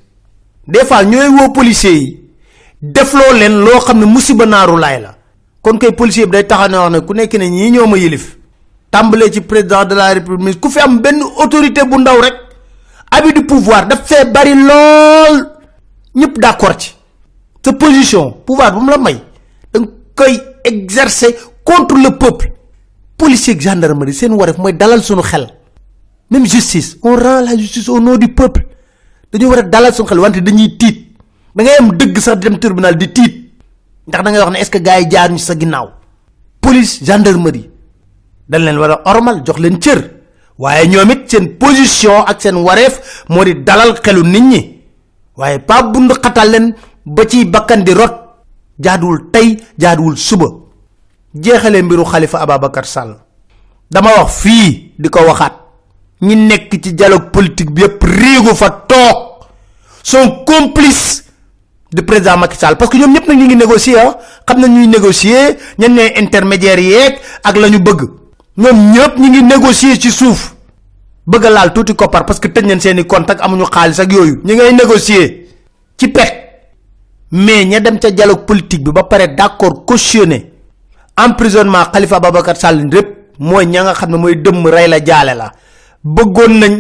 des 0.68 0.86
fois 0.86 1.04
ñooy 1.04 1.28
woo 1.28 1.52
policiers 1.54 1.94
yi 1.94 2.20
defloo 2.82 3.34
leen 3.34 3.60
loo 3.64 3.80
xam 3.80 4.00
ne 4.00 4.06
musiba 4.06 4.46
naaru 4.46 4.78
laay 4.78 5.02
la. 5.02 5.16
Kon 5.62 5.78
kay 5.78 5.92
policier 5.92 6.26
bi 6.26 6.32
day 6.32 6.44
taxaw 6.48 6.68
ne 6.70 6.78
wax 6.78 6.92
ne 6.92 7.00
ku 7.02 7.14
nekk 7.14 7.34
ne 7.36 7.50
ñii 7.50 7.72
ñoo 7.72 7.88
ma 7.88 7.98
yilif 7.98 8.38
tàmbalee 8.92 9.32
ci 9.32 9.42
président 9.42 9.86
de 9.86 9.96
la 9.96 10.14
république 10.14 10.60
ku 10.60 10.70
fi 10.70 10.80
am 10.80 11.00
benn 11.00 11.22
autorité 11.38 11.84
bu 11.86 11.98
ndaw 12.00 12.22
rek 12.22 12.34
abus 13.12 13.34
du 13.34 13.46
pouvoir 13.46 13.86
daf 13.88 14.06
fee 14.08 14.26
bari 14.32 14.54
lool. 14.56 15.50
Ñëpp 16.16 16.40
d'accord 16.40 16.74
ci. 16.80 16.96
Sa 17.64 17.74
position 17.74 18.32
pouvoir 18.46 18.72
bu 18.74 18.82
mu 18.86 18.90
la 18.92 18.98
may 18.98 19.18
da 19.74 19.80
koy 20.16 20.40
exercer 20.64 21.36
contre 21.64 21.96
le 21.98 22.18
peuple 22.18 22.52
policier 23.20 23.54
ak 23.56 23.62
gendarmerie 23.62 24.14
seen 24.16 24.32
waref 24.40 24.58
mooy 24.58 24.74
dalal 24.74 25.04
sunu 25.04 25.22
xel. 25.22 25.46
Même 26.32 26.46
justice 26.48 26.98
on 27.04 27.16
rend 27.16 27.42
la 27.46 27.58
justice 27.58 27.90
au 27.90 28.00
nom 28.00 28.16
du 28.16 28.28
peuple. 28.34 28.64
Dañu 29.32 29.46
war 29.52 29.64
dalal 29.64 29.94
sunu 29.94 30.08
xel 30.08 30.20
wante 30.20 30.40
dañuy 30.42 30.78
tiit. 30.80 30.98
Da 31.56 31.64
ngay 31.64 31.76
am 31.80 31.92
dëgg 31.98 32.18
sax 32.20 32.38
dem 32.40 32.58
tribunal 32.60 32.96
di 32.98 33.08
tiit. 33.12 33.34
Ndax 34.08 34.24
da 34.24 34.30
ngay 34.32 34.40
wax 34.42 34.52
ne 34.52 34.58
est 34.60 34.66
ce 34.66 34.72
que 34.72 34.78
gars 34.80 35.00
yi 35.02 35.10
jaar 35.12 35.30
ñu 35.32 35.38
sa 35.38 35.54
ginnaaw. 35.60 35.88
Police 36.62 37.04
gendarmerie 37.06 37.70
dañ 38.50 38.62
leen 38.66 38.78
war 38.78 39.02
ormal 39.06 39.44
jox 39.46 39.58
leen 39.60 39.80
cër. 39.80 40.00
Waaye 40.58 40.88
ñoom 40.88 41.12
it 41.12 41.60
position 41.60 42.24
ak 42.26 42.42
seen 42.42 42.56
wareef 42.56 43.24
moo 43.30 43.44
dalal 43.66 43.94
xelu 44.02 44.24
nit 44.24 44.42
ñi. 44.52 44.62
Waaye 45.38 45.60
pas 45.60 45.84
bund 45.84 46.12
xatal 46.24 46.50
leen 46.52 46.74
ba 47.06 47.24
ci 47.28 47.46
bakkan 47.46 47.84
di 47.84 47.94
rot. 47.94 48.16
Jaaduwul 48.80 49.30
tey 49.32 49.58
jaaduwul 49.78 50.16
suba 50.18 50.48
jeexalee 51.34 51.82
mbiru 51.82 52.06
xalifa 52.06 52.40
ababacar 52.42 52.86
sall. 52.86 53.16
Dama 53.92 54.10
wax 54.18 54.42
fii 54.42 54.94
di 55.00 55.10
ko 55.10 55.20
waxaat. 55.26 55.54
Ñi 56.22 56.36
nekk 56.36 56.72
ci 56.84 56.94
dialogue 56.94 57.32
politique 57.32 57.72
bi 57.72 57.82
yépp 57.82 58.04
riigu 58.04 58.56
fa 58.56 58.70
toog. 58.70 59.48
Sont 60.04 60.44
complices 60.46 61.24
du 61.92 62.02
président 62.04 62.38
Macky 62.38 62.58
Sall. 62.58 62.78
Parce 62.78 62.90
que 62.92 62.98
ñoom 62.98 63.14
ñëpp 63.14 63.28
nag 63.28 63.38
ñu 63.38 63.46
ngi 63.46 63.56
négocier 63.56 63.98
ah. 63.98 64.18
Xam 64.46 64.60
nañ 64.60 64.72
ñuy 64.74 64.88
négocier 64.88 65.58
ñan 65.78 65.94
ñooy 65.96 66.12
intermédiaire 66.18 66.82
yeeg 66.82 67.20
ak 67.44 67.56
la 67.58 67.70
ñu 67.70 67.80
bëgg. 67.80 68.02
Ñoom 68.58 68.92
ñëpp 68.92 69.18
ñu 69.18 69.28
ngi 69.30 69.44
négocier 69.44 70.00
ci 70.00 70.12
suuf. 70.12 70.56
Bëgg 71.28 71.44
laal 71.50 71.74
tuuti 71.74 71.96
koppar 71.96 72.26
parce 72.26 72.40
que 72.40 72.48
tëj 72.48 72.66
nañ 72.66 72.80
seeni 72.80 73.06
contact 73.06 73.42
amuñu 73.42 73.66
xaalis 73.66 74.00
ak 74.00 74.12
yooyu. 74.12 74.42
Ñi 74.44 74.56
ngay 74.56 74.74
négocier 74.74 75.48
ci 75.98 76.08
pet. 76.08 76.36
Mais 77.32 77.66
ña 77.66 77.80
dem 77.80 78.00
ca 78.00 78.10
dialogue 78.12 78.46
politique 78.46 78.84
bi 78.84 78.92
ba 78.92 79.04
pare 79.04 79.28
d'accord 79.36 79.86
cautionné 79.86 80.49
emprisonnement 81.26 81.92
khalifa 81.94 82.16
ababacar 82.18 82.56
sall 82.58 82.88
lépp 82.92 83.36
mooy 83.40 83.66
ña 83.66 83.84
nga 83.84 83.94
xam 83.94 84.12
ne 84.12 84.18
mooy 84.18 84.36
dëmm 84.36 84.68
rey 84.68 84.88
la 84.88 85.00
jaale 85.04 85.34
la. 85.36 85.52
bëggoon 86.04 86.54
nañ 86.60 86.74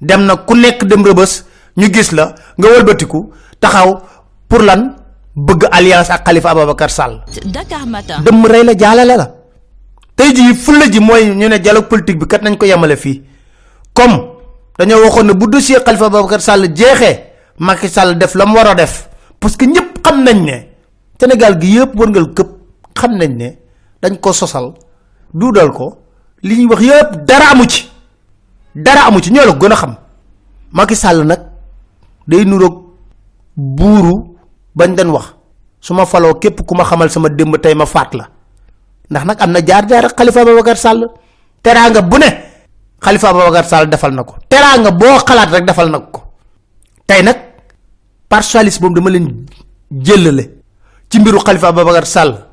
dem 0.00 0.24
na 0.26 0.36
ku 0.36 0.54
nekk 0.54 0.84
dem 0.84 1.04
rëbës 1.04 1.44
ñu 1.76 1.86
gis 1.92 2.12
la 2.12 2.34
nga 2.58 2.68
wëlbatiku 2.68 3.30
taxaw 3.60 4.00
pour 4.48 4.62
lan 4.62 4.96
bëgg 5.36 5.68
alliance 5.70 6.10
ak 6.10 6.24
khalifa 6.24 6.50
ababacar 6.50 6.90
sall. 6.90 7.22
Dakar 7.44 7.86
Matin. 7.86 8.22
dëmm 8.24 8.46
rey 8.46 8.64
la 8.64 8.74
jaale 8.76 9.04
la. 9.06 9.26
tey 10.16 10.32
jii 10.34 10.54
fulla 10.54 10.90
ji 10.90 11.00
mooy 11.00 11.30
ñu 11.34 11.48
ne 11.48 11.58
dialogue 11.58 11.88
politique 11.88 12.18
bi 12.18 12.26
kat 12.26 12.42
nañ 12.42 12.56
ko 12.56 12.66
yemale 12.66 12.96
fii. 12.96 13.22
comme 13.94 14.18
dañoo 14.78 15.02
waxoon 15.04 15.26
ne 15.26 15.32
bu 15.34 15.46
dossier 15.46 15.82
khalifa 15.84 16.06
ababacar 16.06 16.40
sall 16.40 16.68
jeexee 16.74 17.26
Macky 17.60 17.88
Sall 17.88 18.16
def 18.16 18.34
la 18.34 18.46
mu 18.46 18.54
war 18.56 18.68
a 18.68 18.74
def 18.74 19.08
parce 19.38 19.56
que 19.56 19.66
ñëpp 19.66 20.00
xam 20.04 20.24
nañ 20.24 20.44
ne 20.44 20.56
Sénégal 21.20 21.60
gi 21.60 21.76
yëpp 21.76 21.94
wërngal 21.94 22.32
këpp 22.34 22.48
xam 22.96 23.16
nañ 23.16 23.36
ne 23.36 23.58
dañ 24.02 24.16
ko 24.20 24.32
sosal 24.32 24.74
duudal 25.34 25.70
ko 25.72 25.98
li 26.42 26.56
ñuy 26.56 26.66
wax 26.66 26.80
yëpp 26.82 27.24
dara 27.26 27.50
amu 27.52 27.64
ci. 27.68 27.90
Dara 28.74 29.06
amu 29.06 29.20
ci 29.22 29.30
ñoo 29.32 29.44
la 29.44 29.52
gën 29.52 29.74
xam. 29.74 29.96
Macky 30.72 30.94
Sall 30.96 31.24
nag 31.26 31.40
day 32.26 32.44
nuroog 32.44 32.76
buuru 33.56 34.36
bañ 34.74 34.94
dañ 34.94 35.08
wax. 35.10 35.34
Suma 35.80 36.06
faloo 36.06 36.34
képp 36.38 36.64
ku 36.66 36.74
ma 36.74 36.84
xamal 36.84 37.10
sama 37.10 37.28
démb 37.28 37.56
tey 37.60 37.74
ma 37.74 37.86
faat 37.86 38.14
la. 38.14 38.28
Ndax 39.10 39.24
nag 39.24 39.36
am 39.40 39.50
na 39.50 39.60
jaar 39.66 39.86
jaar 39.88 40.04
ak 40.04 40.16
xalifa 40.16 40.44
babacar 40.44 40.76
sàll 40.76 41.08
teraanga 41.62 42.00
bu 42.02 42.18
ne 42.18 42.28
xalifa 43.02 43.32
babacar 43.32 43.64
sàll 43.64 43.88
defal 43.88 44.12
na 44.14 44.24
ko. 44.24 44.34
Teraanga 44.48 44.90
boo 44.90 45.18
xalaat 45.26 45.50
rek 45.50 45.64
defal 45.66 45.90
na 45.90 45.98
ko. 46.00 46.20
Tey 47.06 47.22
nag 47.22 47.36
partialiste 48.28 48.80
boobu 48.80 48.94
dama 48.94 49.10
leen 49.10 49.46
jëlale 49.90 50.44
ci 51.10 51.18
mbiru 51.18 51.38
xalifa 51.40 51.72
babacar 51.72 52.06
sàll 52.06 52.49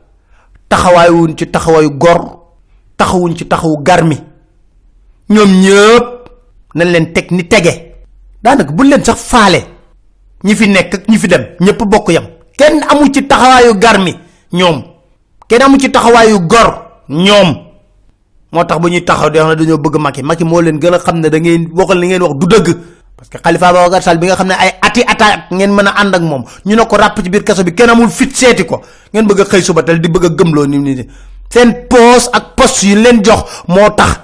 taxawaayuwuñ 0.69 1.35
ci 1.37 1.45
taxawaayu 1.47 1.89
gor 1.97 2.21
taxawuñ 2.97 3.35
ci 3.37 3.45
taxawu 3.45 3.77
garmi. 3.83 4.17
Ñoom 5.29 5.51
ñëpp 5.61 6.05
nañ 6.75 6.87
leen 6.91 7.13
teg 7.13 7.31
ni 7.31 7.43
tege. 7.47 7.95
Daanaka 8.43 8.71
bu 8.71 8.83
leen 8.83 9.03
sax 9.03 9.19
faale 9.19 9.59
ñi 10.43 10.55
fi 10.55 10.67
nekk 10.69 10.93
ak 10.93 11.07
ñi 11.07 11.17
fi 11.17 11.27
dem 11.27 11.43
ñëpp 11.59 11.83
bokk 11.85 12.09
yam. 12.11 12.25
Kenn 12.57 12.83
amu 12.89 13.11
ci 13.13 13.21
taxawaayu 13.27 13.73
garmi 13.79 14.13
ñoom. 14.53 14.83
Kenn 15.47 15.61
amu 15.61 15.79
ci 15.79 15.89
taxawaayu 15.91 16.39
gor 16.47 16.69
ñoom. 17.09 17.49
Moo 18.51 18.63
tax 18.63 18.79
bu 18.79 18.87
ñuy 18.89 19.03
taxaw 19.03 19.29
di 19.29 19.39
wax 19.39 19.55
dañoo 19.59 19.77
bëgg 19.77 19.97
Macky. 19.99 20.23
Macky 20.23 20.43
moo 20.43 20.61
leen 20.61 20.79
gën 20.79 20.93
a 20.93 20.99
xam 20.99 21.19
ne 21.19 21.29
da 21.29 21.37
ngeen 21.39 21.69
waxal 21.73 21.99
li 21.99 22.07
ngeen 22.07 22.21
wax 22.21 22.33
du 22.39 22.47
dëgg 22.47 22.67
parce 23.17 23.29
que 23.33 23.37
Khalifa 23.41 23.73
Babacar 23.73 24.01
Sall 24.05 24.19
bi 24.21 24.27
nga 24.29 24.35
xam 24.37 24.47
ne 24.47 24.53
ay 24.53 24.77
ati 24.79 25.01
ata 25.01 25.49
ngeen 25.49 25.73
mën 25.73 25.87
a 25.89 25.93
ànd 25.97 26.13
ak 26.15 26.21
moom 26.21 26.45
ñu 26.65 26.75
ne 26.75 26.85
ko 26.85 26.95
ràpp 26.97 27.17
ci 27.23 27.29
biir 27.29 27.43
kaso 27.43 27.63
bi 27.63 27.73
kenn 27.73 27.89
amul 27.89 28.09
fit 28.09 28.29
seeti 28.35 28.63
ko. 28.65 28.81
Ngeen 29.11 29.25
bëgg 29.25 29.41
a 29.41 29.45
xëy 29.45 29.61
suba 29.63 29.81
tel 29.83 29.99
di 29.99 30.07
bëgg 30.07 30.25
a 30.25 30.29
gëmloo 30.37 30.67
ni 30.67 30.77
ni 30.77 31.07
seen 31.49 31.87
poste 31.89 32.29
ak 32.31 32.53
poste 32.55 32.83
yi 32.85 32.95
leen 32.95 33.23
jox 33.25 33.65
moo 33.67 33.89
tax 33.89 34.19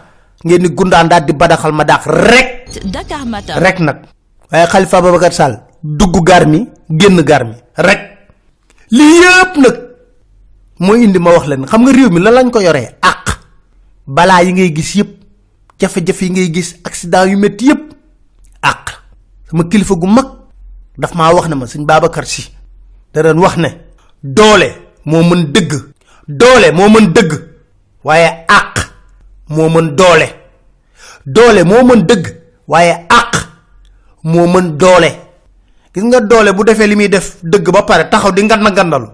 ngeen 0.46 0.62
ni 0.62 0.70
gundaan 0.70 1.08
daal 1.10 1.26
di 1.26 1.34
badaxal 1.34 1.72
ma 1.74 1.84
daax 1.84 2.06
rek. 2.06 2.50
Dakar 2.86 3.26
Matin. 3.26 3.56
rek 3.58 3.80
nag. 3.80 3.98
Waaye 4.52 4.68
Khalifa 4.68 5.02
Babacar 5.02 5.34
Sall 5.34 5.58
dugg 5.82 6.22
garmi 6.24 6.70
génn 6.90 7.18
garmi 7.26 7.56
rek. 7.78 8.02
Lii 8.92 9.18
yëpp 9.26 9.58
nag 9.58 9.76
mooy 10.80 11.02
indi 11.04 11.18
ma 11.20 11.32
wax 11.34 11.48
leen 11.48 11.66
xam 11.66 11.82
nga 11.82 11.92
réew 11.92 12.10
mi 12.14 12.20
lan 12.22 12.34
lañ 12.34 12.52
ko 12.52 12.62
yoree? 12.62 12.94
Àq. 13.02 13.40
Balaa 14.06 14.44
yi 14.44 14.54
ngay 14.54 14.70
gis 14.76 14.96
yëpp 15.02 15.10
jafe-jafe 15.80 16.22
yi 16.26 16.30
ngay 16.30 16.52
gis 16.54 16.76
accident 16.86 17.26
yu 17.26 17.40
yëpp. 17.42 17.93
àq 17.93 17.93
sama 19.54 19.70
kilifa 19.70 19.94
gu 19.96 20.08
mag 20.08 20.26
daf 20.98 21.14
maa 21.14 21.30
wax 21.34 21.48
ne 21.48 21.56
ma 21.56 21.66
sëñ 21.70 21.86
Babacar 21.86 22.26
si 22.26 22.50
da 23.14 23.22
doon 23.22 23.38
wax 23.40 23.58
ne 23.58 23.70
doole 24.24 24.68
moo 25.06 25.22
mën 25.24 25.52
dëgg 25.54 25.72
doole 26.28 26.72
moo 26.74 26.90
mën 26.90 27.14
dëgg 27.14 27.32
waaye 28.04 28.46
àq 28.48 28.90
moo 29.50 29.70
mën 29.70 29.96
doole. 29.96 30.28
Doole 31.26 31.64
moo 31.64 31.84
mën 31.84 32.02
dëgg 32.06 32.26
waaye 32.68 32.94
àq 33.10 33.34
moo 34.24 34.48
mën 34.48 34.78
doole. 34.78 35.10
Gis 35.94 36.04
nga 36.04 36.20
doole 36.20 36.54
bu 36.54 36.64
defee 36.64 36.88
li 36.88 36.96
muy 36.96 37.10
def 37.10 37.38
dëgg 37.44 37.70
ba 37.72 37.84
pare 37.84 38.10
taxaw 38.10 38.32
di 38.34 38.42
ngand 38.44 38.62
ngandalu 38.72 39.08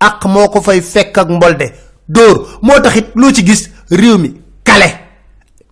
àq 0.00 0.24
moo 0.26 0.48
ko 0.48 0.60
fay 0.62 0.80
fekk 0.82 1.18
ak 1.18 1.28
mbolde. 1.28 1.72
Dóor 2.08 2.58
moo 2.62 2.80
taxit 2.80 3.06
loo 3.14 3.32
ci 3.32 3.46
gis 3.46 3.70
réew 3.90 4.18
mi 4.18 4.34
kale. 4.64 4.88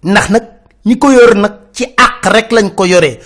Ndax 0.05 0.29
nag 0.31 0.44
ñi 0.87 0.98
ko 0.98 1.11
yor 1.11 1.35
nag 1.35 1.53
ci 1.72 1.85
àq 1.85 2.27
rek 2.33 2.53
lañ 2.53 2.70
ko 2.74 2.85
yoree 2.87 3.18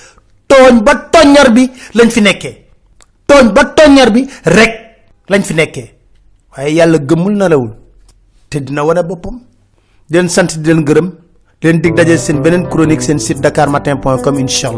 tooñ 0.50 0.74
ba 0.86 0.92
toññar 1.12 1.48
bi 1.56 1.70
lañ 1.94 2.10
fi 2.14 2.20
nekkee. 2.20 2.54
tooñ 3.28 3.46
ba 3.56 3.62
toññar 3.76 4.10
bi 4.14 4.26
rek 4.56 4.72
lañ 5.30 5.42
fi 5.48 5.54
nekkee. 5.54 5.88
waaye 6.52 6.70
yàlla 6.78 6.98
gëmmul 7.08 7.34
na 7.36 7.48
lawul. 7.48 7.72
te 8.50 8.56
dina 8.64 8.82
wane 8.84 9.02
boppam. 9.08 9.36
di 10.08 10.14
leen 10.16 10.28
sant 10.28 10.50
di 10.60 10.66
leen 10.68 10.84
gërëm. 10.88 11.08
di 11.60 11.64
leen 11.68 11.80
dig 11.82 11.94
daje 11.98 12.16
seen 12.18 12.38
beneen 12.42 12.64
chronique 12.70 13.02
seen 13.06 13.18
site 13.18 13.40
dakarmatin.com 13.44 14.38
incha 14.42 14.68